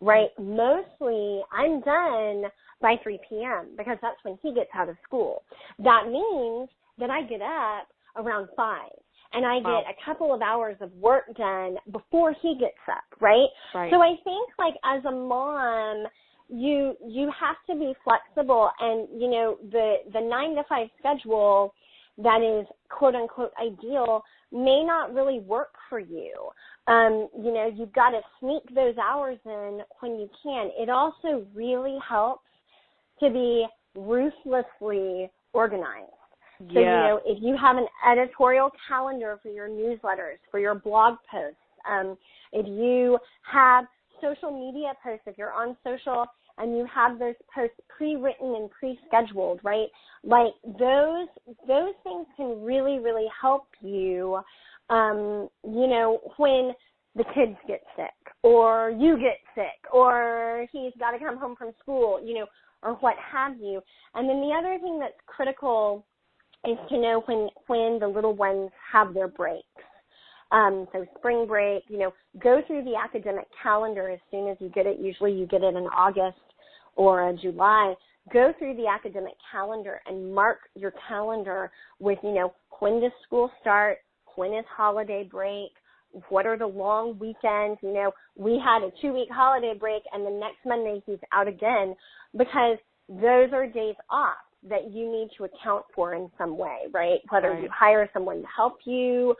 [0.00, 0.28] right?
[0.38, 2.44] Mostly I'm done
[2.80, 3.70] by 3 p.m.
[3.76, 5.42] because that's when he gets out of school.
[5.78, 6.68] That means
[6.98, 8.90] that I get up around 5
[9.32, 9.82] and I wow.
[9.82, 13.48] get a couple of hours of work done before he gets up, right?
[13.74, 13.90] right?
[13.90, 16.06] So I think like as a mom,
[16.48, 21.74] you you have to be flexible and you know the the 9 to 5 schedule
[22.18, 26.32] that is quote unquote ideal may not really work for you.
[26.86, 30.70] Um, you know, you've got to sneak those hours in when you can.
[30.78, 32.44] It also really helps
[33.20, 36.12] to be ruthlessly organized.
[36.72, 36.80] So, yeah.
[36.80, 41.56] you know, if you have an editorial calendar for your newsletters, for your blog posts,
[41.88, 42.16] um,
[42.52, 43.18] if you
[43.50, 43.84] have
[44.20, 46.26] social media posts, if you're on social
[46.58, 49.88] and you have those posts pre-written and pre-scheduled, right?
[50.24, 51.28] Like those,
[51.66, 54.40] those things can really, really help you,
[54.90, 56.72] um, you know, when
[57.16, 61.72] the kids get sick or you get sick or he's got to come home from
[61.80, 62.46] school, you know,
[62.82, 63.80] or what have you.
[64.14, 66.06] And then the other thing that's critical
[66.64, 69.64] is to know when when the little ones have their breaks.
[70.50, 74.70] Um, so spring break, you know, go through the academic calendar as soon as you
[74.70, 74.98] get it.
[74.98, 76.38] Usually you get it in August
[76.98, 77.94] or a July.
[78.30, 83.50] Go through the academic calendar and mark your calendar with, you know, when does school
[83.62, 83.98] start?
[84.34, 85.70] When is holiday break?
[86.28, 87.78] What are the long weekends?
[87.82, 91.48] You know, we had a two week holiday break and the next Monday he's out
[91.48, 91.94] again
[92.36, 92.76] because
[93.08, 94.36] those are days off
[94.68, 97.20] that you need to account for in some way, right?
[97.30, 97.62] Whether right.
[97.62, 99.34] you hire someone to help you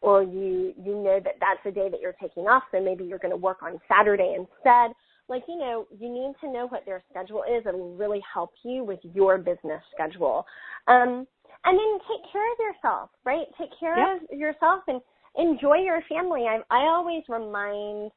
[0.00, 3.18] or you you know that that's the day that you're taking off, so maybe you're
[3.18, 4.90] going to work on Saturday instead.
[5.28, 7.64] Like, you know, you need to know what their schedule is.
[7.66, 10.44] It'll really help you with your business schedule.
[10.86, 11.26] Um,
[11.64, 13.46] and then take care of yourself, right?
[13.58, 14.22] Take care yep.
[14.30, 15.00] of yourself and
[15.36, 16.44] enjoy your family.
[16.48, 18.10] I, I always remind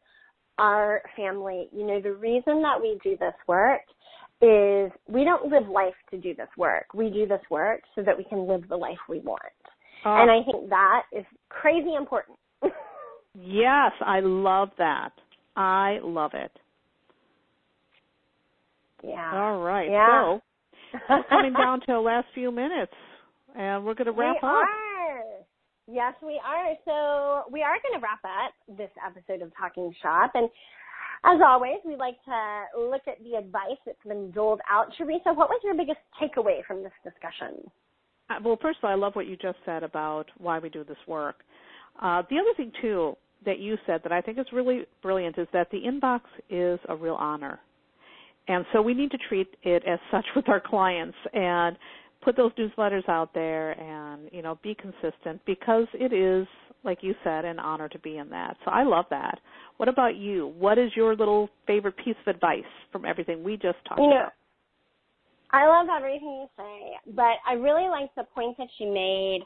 [0.59, 3.81] our family, you know, the reason that we do this work
[4.41, 6.85] is we don't live life to do this work.
[6.93, 9.41] We do this work so that we can live the life we want.
[10.05, 12.37] Uh, and I think that is crazy important.
[13.33, 15.11] yes, I love that.
[15.55, 16.51] I love it.
[19.03, 19.31] Yeah.
[19.33, 19.89] All right.
[19.89, 20.35] Yeah.
[20.35, 20.41] So
[21.09, 22.93] we're coming down to the last few minutes,
[23.55, 24.53] and we're going to wrap we up.
[24.53, 25.23] Are.
[25.89, 26.73] Yes, we are.
[26.85, 30.49] So we are going to wrap up this episode of Talking Shop, and
[31.23, 34.87] as always, we like to look at the advice that's been doled out.
[34.97, 37.69] Teresa, what was your biggest takeaway from this discussion?
[38.29, 40.83] Uh, well, first of all, I love what you just said about why we do
[40.83, 41.37] this work.
[42.01, 45.47] Uh, the other thing, too, that you said that I think is really brilliant is
[45.53, 47.59] that the inbox is a real honor.
[48.47, 51.77] And so we need to treat it as such with our clients and
[52.21, 56.47] put those newsletters out there and, you know, be consistent because it is,
[56.83, 58.57] like you said, an honor to be in that.
[58.65, 59.39] So I love that.
[59.77, 60.53] What about you?
[60.57, 64.17] What is your little favorite piece of advice from everything we just talked you know,
[64.17, 64.33] about?
[65.51, 69.41] I love everything you say, but I really like the point that you made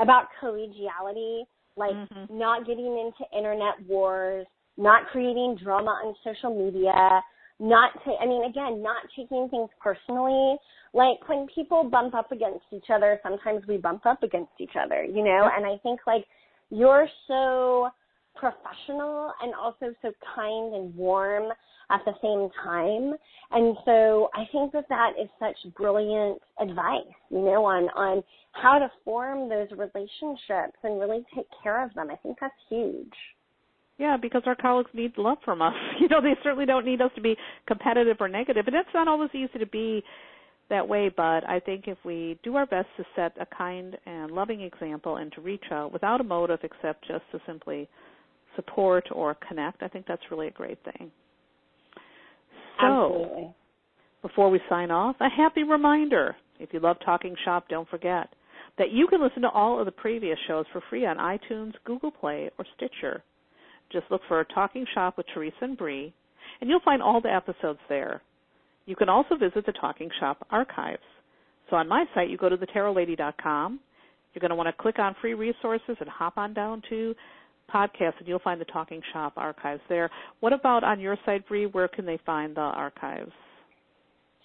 [0.00, 1.42] about collegiality,
[1.76, 2.36] like mm-hmm.
[2.36, 7.20] not getting into internet wars, not creating drama on social media,
[7.60, 10.56] not ta- I mean again, not taking things personally.
[10.94, 15.04] Like when people bump up against each other, sometimes we bump up against each other,
[15.04, 15.48] you know?
[15.54, 16.24] And I think like
[16.70, 17.90] you're so
[18.34, 21.50] professional and also so kind and warm
[21.90, 23.14] at the same time.
[23.50, 28.78] And so I think that that is such brilliant advice, you know, on, on how
[28.78, 32.08] to form those relationships and really take care of them.
[32.10, 33.12] I think that's huge.
[33.98, 35.74] Yeah, because our colleagues need love from us.
[36.00, 37.36] You know, they certainly don't need us to be
[37.66, 38.56] competitive or negative.
[38.56, 40.02] negative, and it's not always easy to be
[40.70, 41.10] that way.
[41.14, 45.16] But I think if we do our best to set a kind and loving example
[45.16, 47.88] and to reach out without a motive except just to simply
[48.56, 51.10] support or connect, I think that's really a great thing.
[52.80, 53.54] So, Absolutely.
[54.22, 56.36] before we sign off, a happy reminder.
[56.60, 58.28] If you love Talking Shop, don't forget
[58.78, 62.12] that you can listen to all of the previous shows for free on iTunes, Google
[62.12, 63.22] Play, or Stitcher.
[63.92, 66.12] Just look for a Talking Shop with Teresa and Bree,
[66.60, 68.22] and you'll find all the episodes there.
[68.86, 71.02] You can also visit the Talking Shop archives.
[71.70, 73.80] So on my site, you go to thetarotlady.com.
[74.34, 77.14] You're going to want to click on free resources and hop on down to
[77.72, 80.10] podcasts, and you'll find the Talking Shop archives there.
[80.40, 81.66] What about on your site, Bree?
[81.66, 83.32] Where can they find the archives?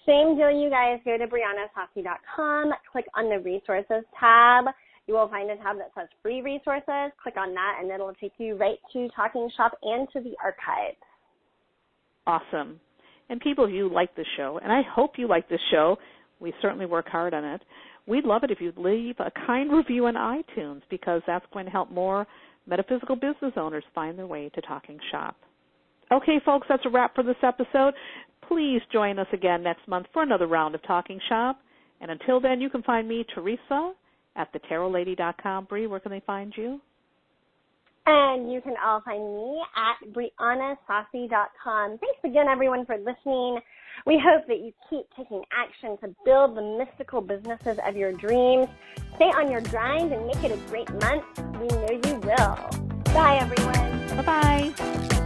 [0.06, 1.00] Same deal, you guys.
[1.04, 4.66] Go to BrianaSaussy.com, click on the resources tab.
[5.06, 7.12] You will find a tab that says free resources.
[7.22, 10.96] Click on that, and it'll take you right to Talking Shop and to the archives.
[12.26, 12.80] Awesome.
[13.28, 15.96] And people, you like this show, and I hope you like this show.
[16.40, 17.62] We certainly work hard on it.
[18.06, 21.70] We'd love it if you'd leave a kind review on iTunes because that's going to
[21.70, 22.26] help more
[22.66, 25.36] metaphysical business owners find their way to Talking Shop.
[26.12, 27.94] Okay, folks, that's a wrap for this episode.
[28.46, 31.58] Please join us again next month for another round of Talking Shop.
[32.00, 33.92] And until then, you can find me, Teresa,
[34.36, 35.64] at thetarotlady.com.
[35.66, 36.80] Bree, where can they find you?
[38.06, 41.98] And you can all find me at BrianaSaussy.com.
[41.98, 43.60] Thanks again, everyone, for listening.
[44.04, 48.68] We hope that you keep taking action to build the mystical businesses of your dreams.
[49.16, 51.24] Stay on your grind and make it a great month.
[51.58, 53.04] We know you will.
[53.14, 54.16] Bye, everyone.
[54.16, 55.20] Bye bye.